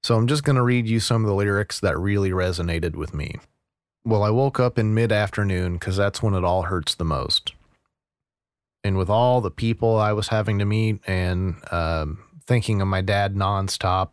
[0.02, 3.14] So I'm just going to read you some of the lyrics that really resonated with
[3.14, 3.36] me.
[4.04, 7.52] Well, I woke up in mid afternoon because that's when it all hurts the most.
[8.82, 13.02] And with all the people I was having to meet and um, thinking of my
[13.02, 14.12] dad nonstop,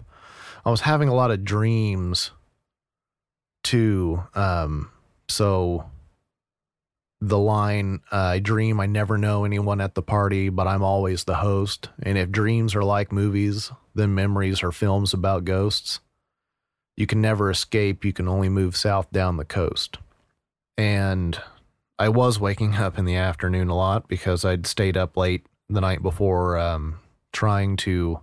[0.65, 2.31] I was having a lot of dreams
[3.63, 4.91] 2, um,
[5.29, 5.89] so
[7.19, 11.35] the line, I dream I never know anyone at the party, but I'm always the
[11.35, 11.89] host.
[12.03, 15.99] And if dreams are like movies, then memories are films about ghosts.
[16.95, 19.97] You can never escape, you can only move south down the coast.
[20.77, 21.39] And
[21.97, 25.81] I was waking up in the afternoon a lot because I'd stayed up late the
[25.81, 26.99] night before um,
[27.33, 28.19] trying to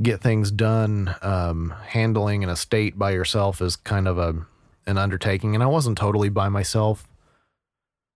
[0.00, 1.14] get things done.
[1.22, 4.46] Um, handling an estate by yourself is kind of a
[4.86, 7.06] an undertaking, and I wasn't totally by myself.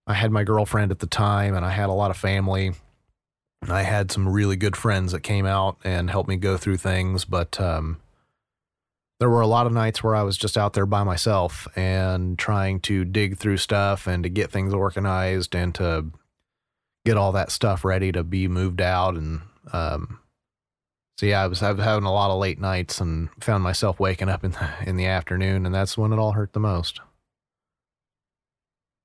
[0.07, 2.73] I had my girlfriend at the time, and I had a lot of family.
[3.69, 7.25] I had some really good friends that came out and helped me go through things,
[7.25, 7.99] but um,
[9.19, 12.39] there were a lot of nights where I was just out there by myself and
[12.39, 16.07] trying to dig through stuff and to get things organized and to
[17.05, 19.15] get all that stuff ready to be moved out.
[19.15, 19.41] And
[19.73, 20.21] um,
[21.19, 23.99] so yeah, I was, I was having a lot of late nights and found myself
[23.99, 27.01] waking up in the, in the afternoon, and that's when it all hurt the most.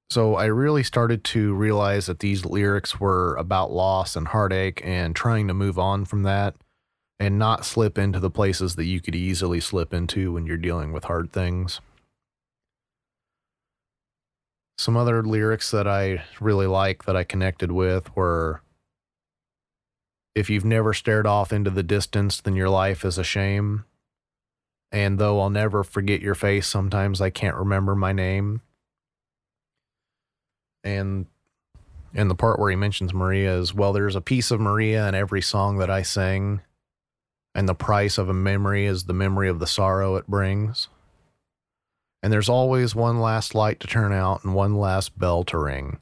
[0.10, 5.16] So I really started to realize that these lyrics were about loss and heartache and
[5.16, 6.56] trying to move on from that
[7.18, 10.92] and not slip into the places that you could easily slip into when you're dealing
[10.92, 11.80] with hard things.
[14.78, 18.62] Some other lyrics that I really like that I connected with were
[20.36, 23.86] If you've never stared off into the distance, then your life is a shame.
[24.92, 28.62] And though I'll never forget your face, sometimes I can't remember my name.
[30.84, 31.28] And
[32.14, 35.16] and the part where he mentions Maria is well, there's a piece of Maria in
[35.16, 36.62] every song that I sing
[37.54, 40.88] and the price of a memory is the memory of the sorrow it brings.
[42.24, 46.00] And there's always one last light to turn out and one last bell to ring.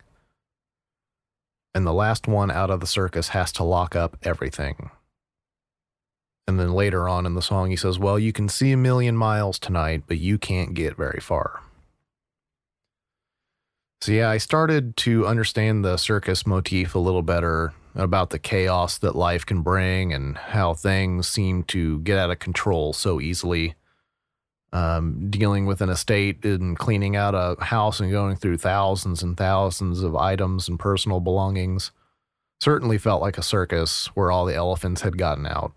[1.74, 4.90] And the last one out of the circus has to lock up everything.
[6.48, 9.16] And then later on in the song, he says, Well, you can see a million
[9.16, 11.62] miles tonight, but you can't get very far.
[14.02, 18.98] So, yeah, I started to understand the circus motif a little better about the chaos
[18.98, 23.76] that life can bring and how things seem to get out of control so easily.
[24.72, 29.36] Um, dealing with an estate and cleaning out a house and going through thousands and
[29.36, 31.92] thousands of items and personal belongings
[32.62, 35.72] certainly felt like a circus where all the elephants had gotten out.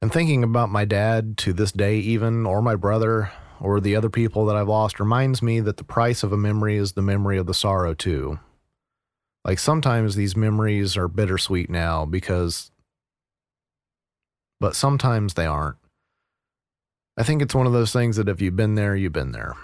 [0.00, 4.10] And thinking about my dad to this day, even, or my brother, or the other
[4.10, 7.38] people that I've lost, reminds me that the price of a memory is the memory
[7.38, 8.38] of the sorrow, too.
[9.44, 12.70] Like sometimes these memories are bittersweet now because,
[14.60, 15.76] but sometimes they aren't.
[17.16, 19.54] I think it's one of those things that if you've been there, you've been there.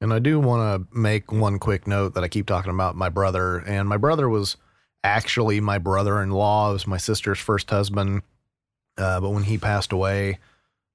[0.00, 3.08] And I do want to make one quick note that I keep talking about my
[3.08, 3.58] brother.
[3.58, 4.56] And my brother was
[5.02, 8.22] actually my brother in law, was my sister's first husband.
[8.98, 10.38] Uh, but when he passed away,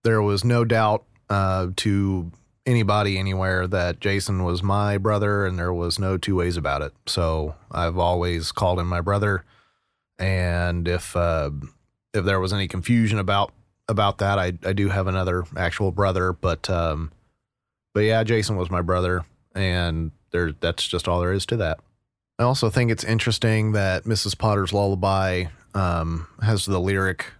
[0.04, 2.32] there was no doubt uh, to
[2.66, 6.94] anybody anywhere that Jason was my brother, and there was no two ways about it.
[7.08, 9.44] So I've always called him my brother.
[10.18, 11.52] And if uh,
[12.14, 13.54] if there was any confusion about
[13.90, 17.12] about that, I I do have another actual brother, but um,
[17.94, 21.80] but yeah, Jason was my brother, and there that's just all there is to that.
[22.38, 24.38] I also think it's interesting that Mrs.
[24.38, 27.34] Potter's Lullaby um, has the lyric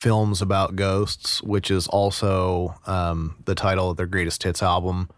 [0.00, 5.10] films about ghosts, which is also um, the title of their greatest hits album,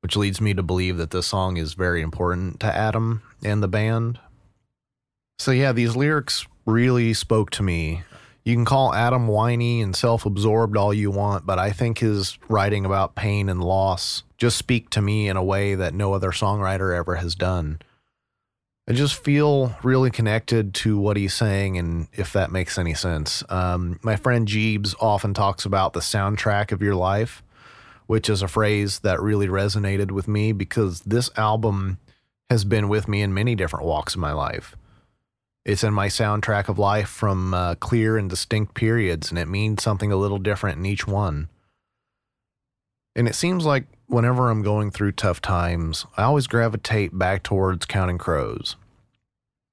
[0.00, 3.68] which leads me to believe that this song is very important to Adam and the
[3.68, 4.18] band.
[5.38, 8.02] So, yeah, these lyrics really spoke to me.
[8.44, 12.38] You can call Adam whiny and self absorbed all you want, but I think his
[12.48, 16.30] writing about pain and loss just speak to me in a way that no other
[16.30, 17.80] songwriter ever has done.
[18.88, 23.44] I just feel really connected to what he's saying, and if that makes any sense.
[23.48, 27.44] Um, my friend Jeebs often talks about the soundtrack of your life,
[28.06, 31.98] which is a phrase that really resonated with me because this album
[32.50, 34.76] has been with me in many different walks of my life.
[35.64, 39.82] It's in my soundtrack of life from uh, clear and distinct periods, and it means
[39.82, 41.48] something a little different in each one.
[43.14, 47.86] And it seems like whenever I'm going through tough times, I always gravitate back towards
[47.86, 48.76] Counting Crows.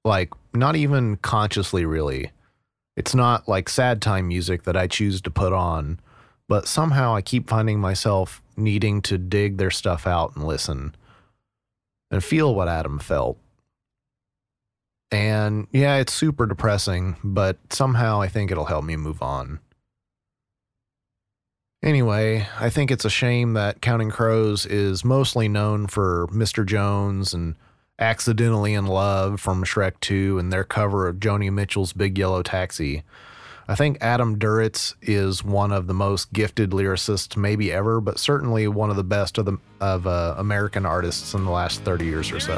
[0.05, 2.31] Like, not even consciously, really.
[2.95, 5.99] It's not like sad time music that I choose to put on,
[6.47, 10.95] but somehow I keep finding myself needing to dig their stuff out and listen
[12.11, 13.37] and feel what Adam felt.
[15.11, 19.59] And yeah, it's super depressing, but somehow I think it'll help me move on.
[21.81, 26.65] Anyway, I think it's a shame that Counting Crows is mostly known for Mr.
[26.65, 27.55] Jones and
[27.97, 33.03] Accidentally in Love from Shrek 2 and their cover of Joni Mitchell's Big Yellow Taxi.
[33.67, 38.67] I think Adam Duritz is one of the most gifted lyricists maybe ever, but certainly
[38.67, 42.31] one of the best of the of uh, American artists in the last 30 years
[42.31, 42.57] or so.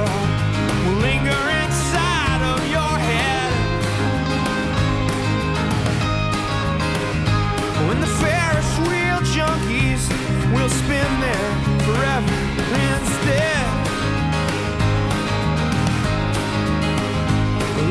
[10.53, 11.51] will spin there
[11.87, 12.37] forever
[12.91, 13.65] instead.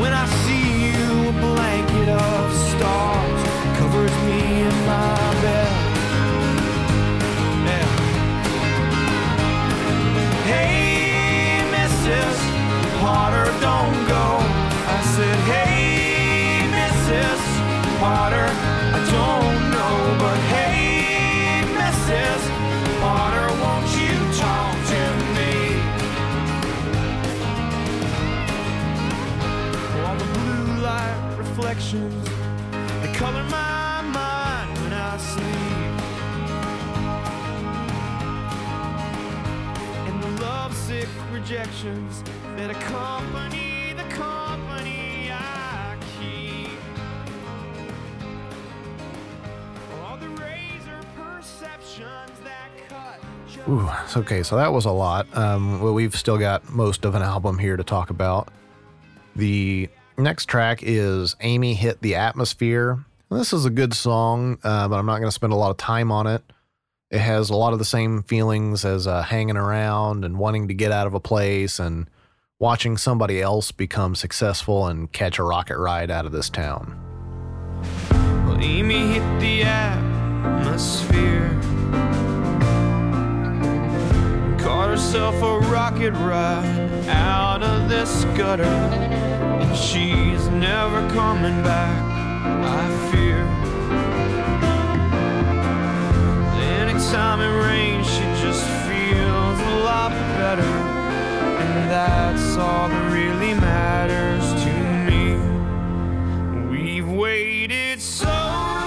[0.01, 3.43] When I see you, a blanket of stars
[3.79, 5.73] covers me in my bed.
[7.67, 7.89] Yeah.
[10.53, 12.37] Hey, Mrs.
[13.01, 14.27] Potter, don't go.
[14.97, 17.41] I said, Hey, Mrs.
[18.01, 18.40] Potter,
[31.71, 32.25] reflections,
[33.01, 35.47] they color my mind when I sleep.
[40.09, 42.25] and the lovesick rejections
[42.57, 46.71] that accompany the company I keep.
[50.03, 53.21] All the razor perceptions that cut.
[53.69, 55.29] Ooh, okay, so that was a lot.
[55.37, 58.49] Um, well, we've still got most of an album here to talk about.
[59.37, 59.89] The
[60.21, 63.05] next track is Amy Hit the Atmosphere.
[63.31, 65.77] This is a good song, uh, but I'm not going to spend a lot of
[65.77, 66.43] time on it.
[67.11, 70.75] It has a lot of the same feelings as uh, hanging around and wanting to
[70.75, 72.09] get out of a place and
[72.59, 76.99] watching somebody else become successful and catch a rocket ride out of this town.
[78.47, 81.49] Well, Amy hit the atmosphere.
[84.61, 89.30] Caught herself a rocket ride out of this gutter.
[89.61, 92.03] And she's never coming back,
[92.45, 93.47] I fear.
[96.81, 100.63] Anytime it rains, she just feels a lot better.
[100.63, 104.73] And that's all that really matters to
[105.09, 105.37] me.
[106.71, 108.87] We've waited so long.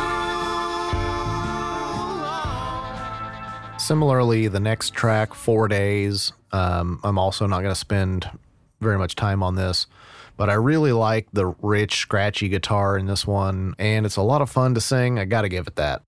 [3.78, 8.30] Similarly, the next track, Four Days, um, I'm also not going to spend
[8.82, 9.88] very much time on this,
[10.38, 14.42] but I really like the rich, scratchy guitar in this one, and it's a lot
[14.42, 15.20] of fun to sing.
[15.20, 16.02] I got to give it that.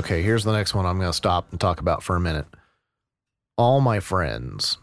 [0.00, 2.46] Okay, here's the next one I'm going to stop and talk about for a minute.
[3.58, 4.78] All My Friends.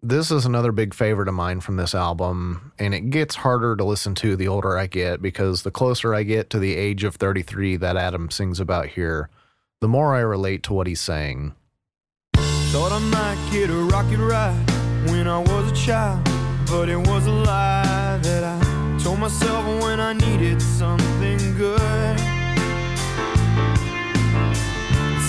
[0.00, 3.84] This is another big favorite of mine from this album, and it gets harder to
[3.84, 7.16] listen to the older I get because the closer I get to the age of
[7.16, 9.28] 33 that Adam sings about here,
[9.80, 11.52] the more I relate to what he's saying.
[12.36, 14.70] Thought I might get a rocket ride
[15.10, 16.22] when I was a child,
[16.66, 22.29] but it was a lie that I told myself when I needed something good.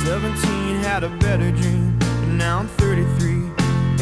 [0.06, 3.34] 17 had a better dream, but now I'm 33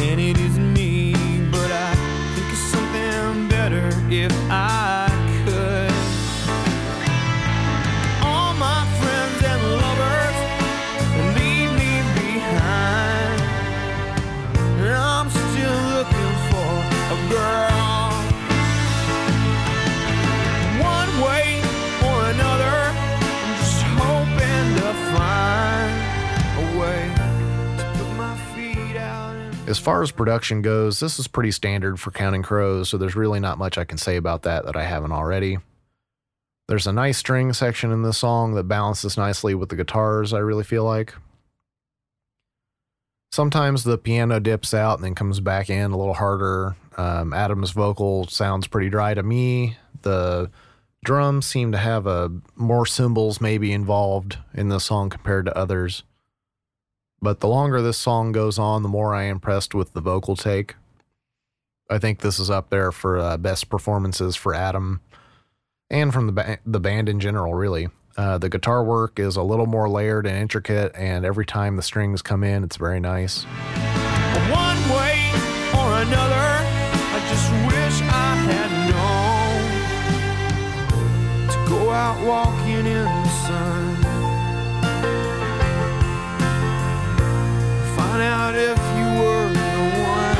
[0.02, 1.12] and it isn't me.
[1.52, 1.94] But I
[2.34, 5.19] think of something better if I
[29.70, 33.38] As far as production goes, this is pretty standard for Counting Crows, so there's really
[33.38, 35.58] not much I can say about that that I haven't already.
[36.66, 40.40] There's a nice string section in this song that balances nicely with the guitars, I
[40.40, 41.14] really feel like.
[43.30, 46.74] Sometimes the piano dips out and then comes back in a little harder.
[46.96, 49.76] Um, Adam's vocal sounds pretty dry to me.
[50.02, 50.50] The
[51.04, 56.02] Drums seem to have a more cymbals maybe involved in this song compared to others.
[57.22, 60.36] But the longer this song goes on, the more I am impressed with the vocal
[60.36, 60.76] take.
[61.90, 65.00] I think this is up there for uh, best performances for Adam
[65.90, 67.54] and from the ba- the band in general.
[67.54, 71.76] Really, uh, the guitar work is a little more layered and intricate, and every time
[71.76, 73.42] the strings come in, it's very nice.
[73.42, 75.32] One way
[75.76, 76.64] or another,
[77.12, 78.70] I just wish I had
[81.48, 84.09] known to go out walking in the sun.
[88.20, 90.36] Find out if you were the one.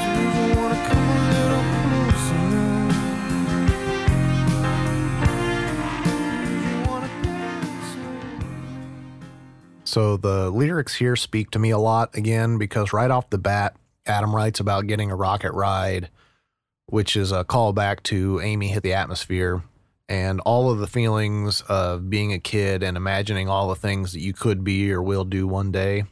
[0.00, 2.40] Do you wanna come a little closer?
[9.84, 13.76] So the lyrics here speak to me a lot again because right off the bat,
[14.06, 16.08] Adam writes about getting a rocket ride,
[16.86, 19.62] which is a callback to Amy Hit the Atmosphere
[20.08, 24.20] and all of the feelings of being a kid and imagining all the things that
[24.20, 26.04] you could be or will do one day.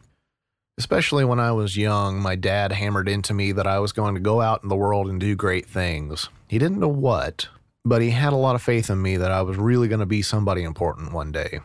[0.79, 4.21] Especially when I was young, my dad hammered into me that I was going to
[4.21, 6.29] go out in the world and do great things.
[6.49, 7.49] He didn't know what,
[7.85, 10.07] but he had a lot of faith in me that I was really going to
[10.07, 11.61] be somebody important one day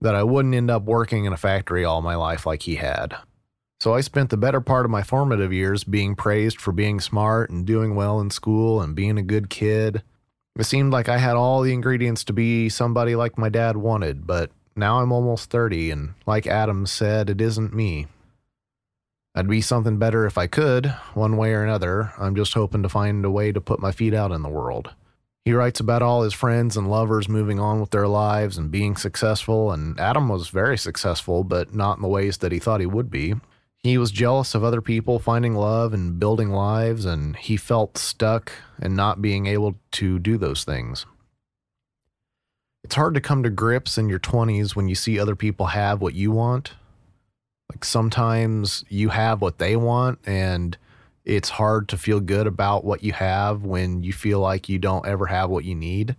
[0.00, 3.16] that I wouldn't end up working in a factory all my life like he had.
[3.80, 7.50] So I spent the better part of my formative years being praised for being smart
[7.50, 10.02] and doing well in school and being a good kid.
[10.58, 14.26] It seemed like I had all the ingredients to be somebody like my dad wanted,
[14.26, 18.08] but now I'm almost 30, and like Adam said, it isn't me.
[19.36, 22.12] I'd be something better if I could, one way or another.
[22.18, 24.92] I'm just hoping to find a way to put my feet out in the world.
[25.44, 28.96] He writes about all his friends and lovers moving on with their lives and being
[28.96, 32.86] successful, and Adam was very successful, but not in the ways that he thought he
[32.86, 33.34] would be.
[33.88, 38.52] He was jealous of other people finding love and building lives, and he felt stuck
[38.78, 41.06] and not being able to do those things.
[42.84, 46.02] It's hard to come to grips in your 20s when you see other people have
[46.02, 46.74] what you want.
[47.72, 50.76] Like sometimes you have what they want, and
[51.24, 55.06] it's hard to feel good about what you have when you feel like you don't
[55.06, 56.14] ever have what you need.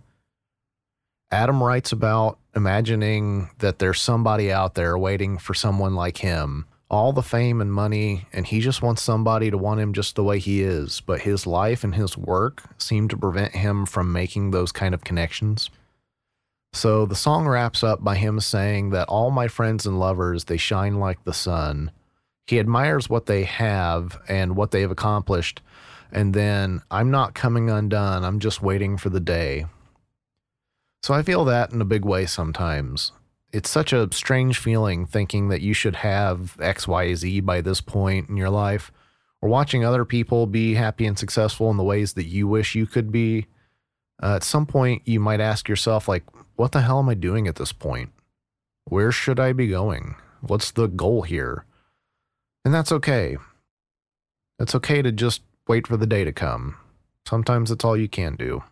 [1.30, 7.12] Adam writes about imagining that there's somebody out there waiting for someone like him, all
[7.12, 10.40] the fame and money, and he just wants somebody to want him just the way
[10.40, 11.00] he is.
[11.00, 15.04] But his life and his work seem to prevent him from making those kind of
[15.04, 15.70] connections.
[16.72, 20.56] So the song wraps up by him saying that all my friends and lovers, they
[20.56, 21.92] shine like the sun.
[22.46, 25.62] He admires what they have and what they have accomplished.
[26.12, 28.24] And then I'm not coming undone.
[28.24, 29.66] I'm just waiting for the day.
[31.02, 33.12] So I feel that in a big way sometimes.
[33.52, 37.80] It's such a strange feeling thinking that you should have X, Y, Z by this
[37.80, 38.92] point in your life,
[39.42, 42.86] or watching other people be happy and successful in the ways that you wish you
[42.86, 43.46] could be.
[44.22, 46.24] Uh, at some point, you might ask yourself, like,
[46.56, 48.10] what the hell am I doing at this point?
[48.84, 50.14] Where should I be going?
[50.42, 51.64] What's the goal here?
[52.64, 53.38] And that's okay.
[54.58, 56.76] It's okay to just wait for the day to come.
[57.26, 58.62] Sometimes it's all you can do.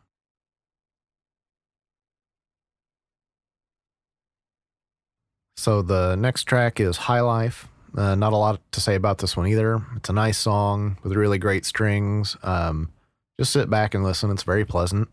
[5.59, 7.67] So the next track is High Life.
[7.93, 9.83] Uh, not a lot to say about this one either.
[9.97, 12.37] It's a nice song with really great strings.
[12.45, 12.93] Um,
[13.41, 14.31] just sit back and listen.
[14.31, 15.09] It's very pleasant.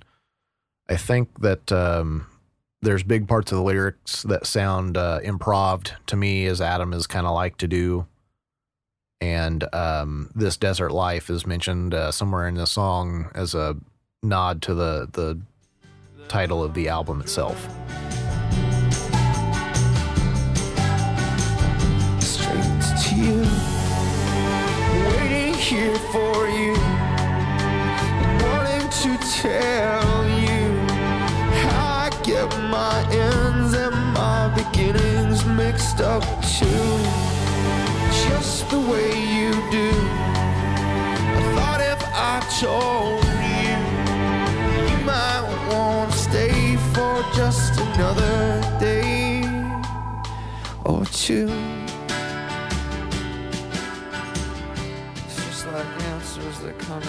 [0.87, 2.27] I think that um,
[2.83, 7.07] there's big parts of the lyrics that sound uh, improved to me, as Adam is
[7.07, 8.05] kind of like to do.
[9.19, 13.77] And um, this desert life is mentioned uh, somewhere in the song as a
[14.21, 15.41] nod to the the
[16.27, 17.67] title of the album itself.
[29.45, 30.65] Tell you
[31.99, 36.23] I get my ends and my beginnings mixed up
[36.57, 36.89] too.
[38.25, 39.91] Just the way you do.
[41.37, 42.01] I thought if
[42.31, 43.23] I told
[43.53, 43.75] you,
[44.89, 49.43] you might want to stay for just another day
[50.85, 51.51] or two.
[55.25, 57.03] It's just like answers that come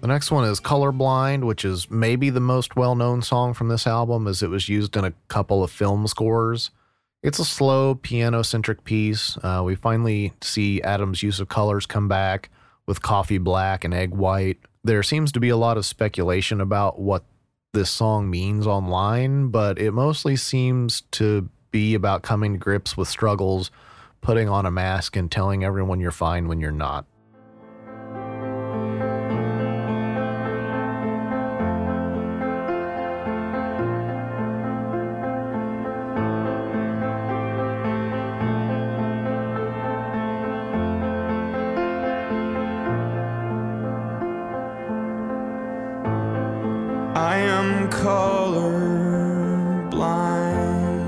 [0.00, 3.86] The next one is Colorblind, which is maybe the most well known song from this
[3.86, 6.70] album, as it was used in a couple of film scores.
[7.22, 9.36] It's a slow, piano centric piece.
[9.42, 12.48] Uh, we finally see Adam's use of colors come back
[12.86, 14.56] with coffee black and egg white.
[14.82, 17.24] There seems to be a lot of speculation about what
[17.74, 23.06] this song means online, but it mostly seems to be about coming to grips with
[23.06, 23.70] struggles
[24.22, 27.04] putting on a mask and telling everyone you're fine when you're not.
[48.00, 51.04] Color blind.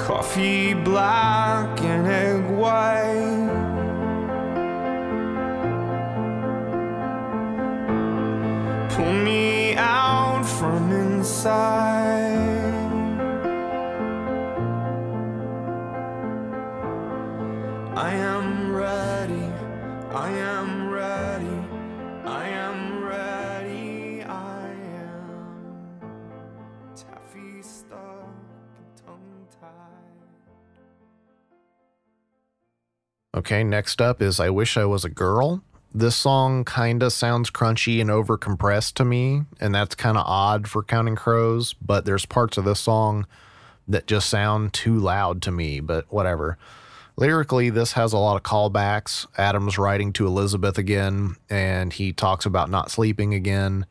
[0.00, 3.52] Coffee black and egg white.
[8.90, 12.36] Pull me out from inside.
[17.94, 19.46] I am ready.
[20.12, 20.75] I am
[33.46, 35.62] Okay, next up is I Wish I Was a Girl.
[35.94, 40.66] This song kind of sounds crunchy and overcompressed to me, and that's kind of odd
[40.66, 43.24] for Counting Crows, but there's parts of this song
[43.86, 46.58] that just sound too loud to me, but whatever.
[47.14, 49.28] Lyrically, this has a lot of callbacks.
[49.38, 53.86] Adam's writing to Elizabeth again, and he talks about not sleeping again.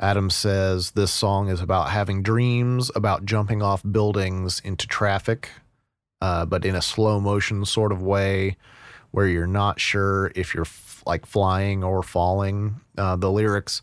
[0.00, 5.50] Adam says this song is about having dreams, about jumping off buildings into traffic,
[6.22, 8.56] uh, but in a slow motion sort of way
[9.14, 12.80] where you're not sure if you're f- like flying or falling.
[12.98, 13.80] Uh, the lyrics,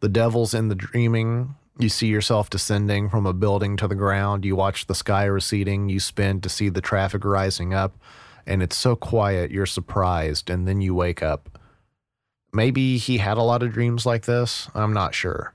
[0.00, 1.54] the devil's in the dreaming.
[1.78, 4.44] You see yourself descending from a building to the ground.
[4.44, 5.88] You watch the sky receding.
[5.88, 7.96] You spin to see the traffic rising up.
[8.46, 10.50] And it's so quiet, you're surprised.
[10.50, 11.58] And then you wake up.
[12.52, 14.68] Maybe he had a lot of dreams like this.
[14.74, 15.54] I'm not sure.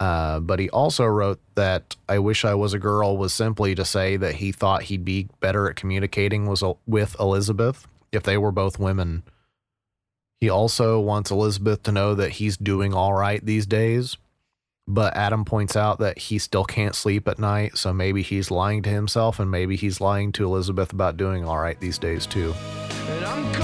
[0.00, 3.84] Uh, but he also wrote that I Wish I Was a Girl was simply to
[3.84, 8.78] say that he thought he'd be better at communicating with Elizabeth if they were both
[8.78, 9.22] women.
[10.40, 14.16] He also wants Elizabeth to know that he's doing all right these days.
[14.86, 18.82] But Adam points out that he still can't sleep at night, so maybe he's lying
[18.82, 22.54] to himself and maybe he's lying to Elizabeth about doing all right these days too.
[23.06, 23.54] I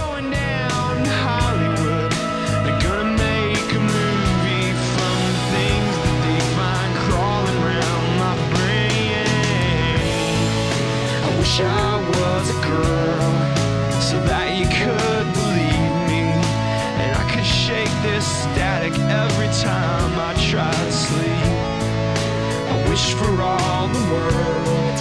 [11.63, 13.10] I was a girl
[18.91, 21.29] static every time I try to sleep.
[22.71, 24.99] I wish for all the world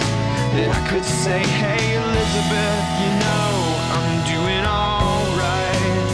[0.54, 6.08] that I could say, Hey Elizabeth, you know I'm doing alright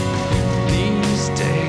[0.69, 1.67] these days.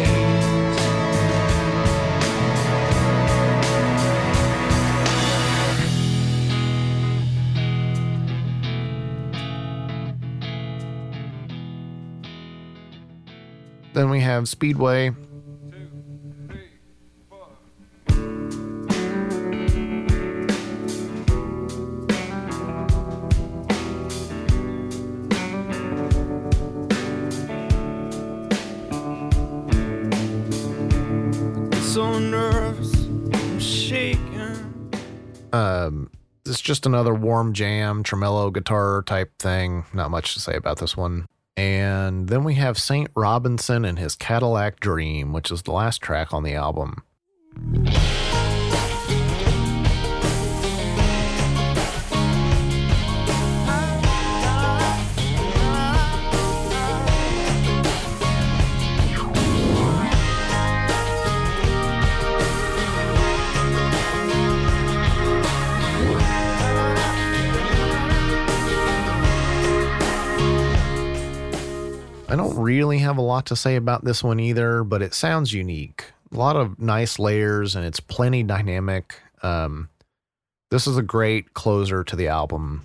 [13.95, 15.15] Then we have Speedway.
[31.99, 34.95] So nervous, I'm shaking.
[35.53, 36.13] Um,
[36.47, 39.85] it's just another warm jam, tremolo guitar type thing.
[39.93, 41.27] Not much to say about this one.
[41.57, 43.11] And then we have St.
[43.17, 47.03] Robinson and his Cadillac Dream, which is the last track on the album.
[72.31, 75.55] I don't really have a lot to say about this one either, but it sounds
[75.55, 76.13] unique.
[76.31, 79.19] A lot of nice layers and it's plenty dynamic.
[79.43, 79.89] Um,
[80.71, 82.83] this is a great closer to the album.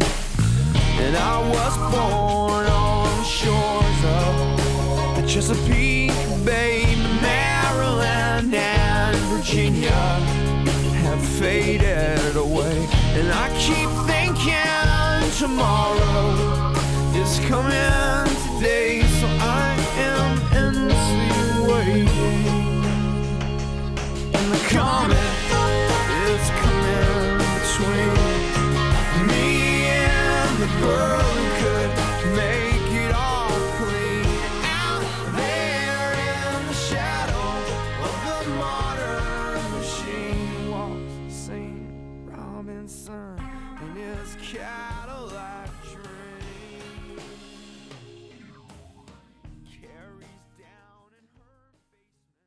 [0.00, 6.12] And I was born on the shores of the Chesapeake
[6.46, 9.90] Bay, Maryland and Virginia
[11.02, 12.88] have faded away.
[13.18, 16.72] And I keep thinking tomorrow
[17.14, 22.84] is coming today, so I am endlessly waiting.
[24.34, 25.18] And the comet
[26.30, 28.14] is coming between
[29.26, 29.46] me
[29.86, 31.21] and the girl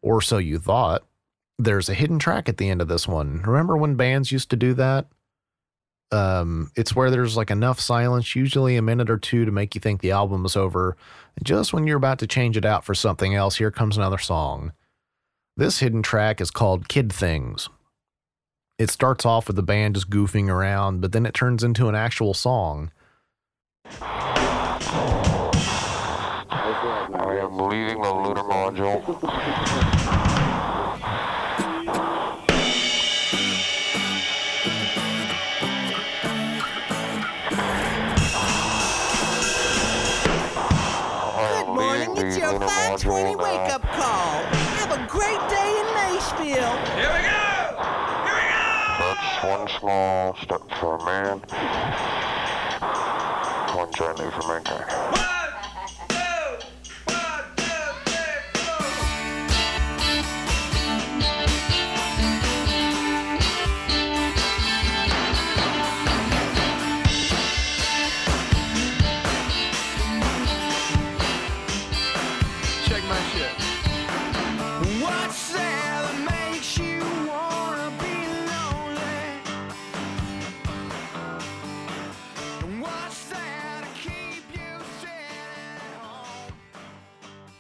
[0.06, 1.03] Or so you thought.
[1.57, 3.41] There's a hidden track at the end of this one.
[3.41, 5.07] Remember when bands used to do that?
[6.11, 9.82] Um, it's where there's like enough silence, usually a minute or two, to make you
[9.82, 10.95] think the album is over.
[11.36, 14.19] And just when you're about to change it out for something else, here comes another
[14.19, 14.73] song.
[15.57, 17.68] This hidden track is called Kid Things.
[18.77, 21.95] It starts off with the band just goofing around, but then it turns into an
[21.95, 22.91] actual song.
[27.56, 29.02] I am leaving the lunar module.
[41.48, 44.44] Good morning, it's your 520 wake up call.
[44.76, 46.76] Have a great day in Nashville.
[46.98, 47.40] Here we go!
[48.26, 48.65] Here we go!
[48.99, 51.40] That's one small step for man,
[53.77, 55.35] one giant leap for mankind.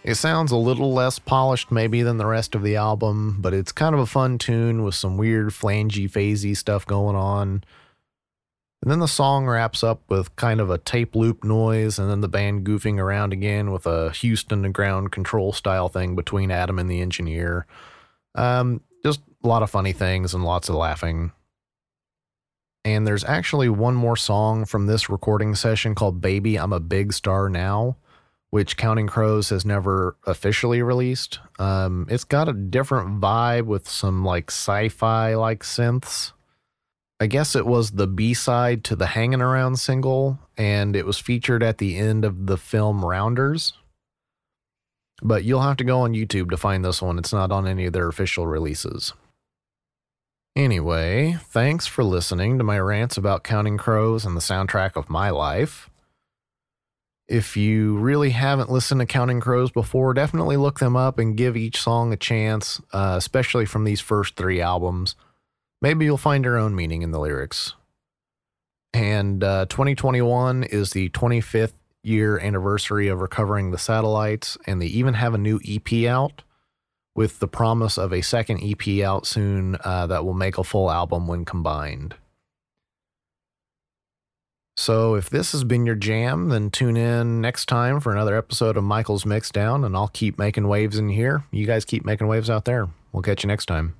[0.05, 3.71] It sounds a little less polished, maybe, than the rest of the album, but it's
[3.71, 7.63] kind of a fun tune with some weird flangey, phasey stuff going on.
[8.83, 12.21] And then the song wraps up with kind of a tape loop noise, and then
[12.21, 16.77] the band goofing around again with a Houston to ground control style thing between Adam
[16.77, 17.65] and the engineer.
[18.35, 21.31] Um, just a lot of funny things and lots of laughing.
[22.83, 27.11] And there's actually one more song from this recording session called Baby, I'm a Big
[27.11, 27.97] Star Now
[28.55, 31.39] which Counting Crows has never officially released.
[31.59, 36.31] Um, it's got a different vibe with some like sci-fi like synths.
[37.19, 41.63] I guess it was the B-side to the Hanging Around single, and it was featured
[41.63, 43.73] at the end of the film Rounders.
[45.21, 47.19] But you'll have to go on YouTube to find this one.
[47.19, 49.11] It's not on any of their official releases.
[50.55, 55.29] Anyway, thanks for listening to my rants about Counting Crows and the soundtrack of my
[55.29, 55.89] life.
[57.27, 61.57] If you really haven't listened to Counting Crows before, definitely look them up and give
[61.57, 65.15] each song a chance, uh, especially from these first three albums.
[65.81, 67.73] Maybe you'll find your own meaning in the lyrics.
[68.93, 71.73] And uh, 2021 is the 25th
[72.03, 76.43] year anniversary of recovering the satellites, and they even have a new EP out
[77.15, 80.91] with the promise of a second EP out soon uh, that will make a full
[80.91, 82.13] album when combined.
[84.77, 88.75] So if this has been your jam, then tune in next time for another episode
[88.75, 91.45] of Michael's Mixdown, and I'll keep making waves in here.
[91.51, 92.89] You guys keep making waves out there.
[93.13, 93.95] We'll catch you next time.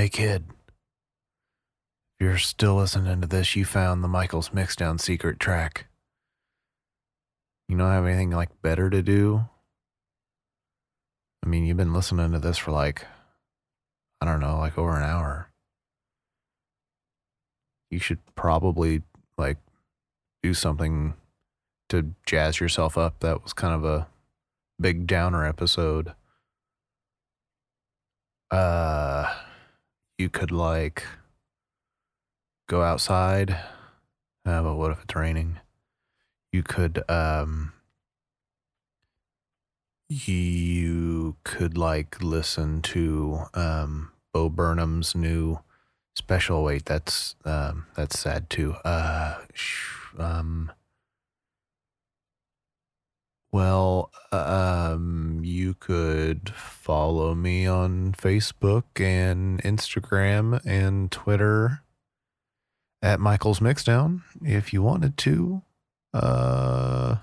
[0.00, 0.44] Hey, kid.
[2.18, 5.88] If you're still listening to this, you found the Michael's Mixdown secret track.
[7.68, 9.44] You don't have anything like better to do?
[11.44, 13.04] I mean, you've been listening to this for like,
[14.22, 15.50] I don't know, like over an hour.
[17.90, 19.02] You should probably
[19.36, 19.58] like
[20.42, 21.12] do something
[21.90, 23.20] to jazz yourself up.
[23.20, 24.06] That was kind of a
[24.80, 26.14] big downer episode.
[28.50, 29.30] Uh,
[30.20, 31.02] you could like
[32.68, 33.52] go outside.
[34.44, 35.58] Uh, but what if it's raining?
[36.52, 37.72] You could um
[40.08, 45.60] you could like listen to um Bo Burnham's new
[46.14, 48.74] special wait that's um that's sad too.
[48.84, 50.70] Uh sh- um
[53.52, 61.82] well, um, you could follow me on Facebook and Instagram and Twitter
[63.02, 65.62] at Michael's Mixdown if you wanted to.
[66.12, 67.16] Uh,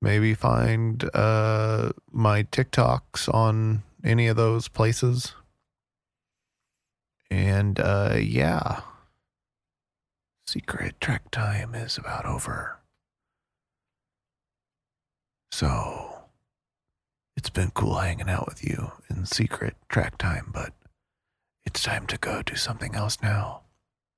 [0.00, 5.34] maybe find uh my TikToks on any of those places.
[7.30, 8.80] And uh, yeah,
[10.46, 12.77] secret track time is about over.
[15.50, 16.22] So
[17.36, 20.72] it's been cool hanging out with you in secret track time, but
[21.64, 23.62] it's time to go do something else now.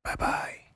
[0.05, 0.70] Bye bye.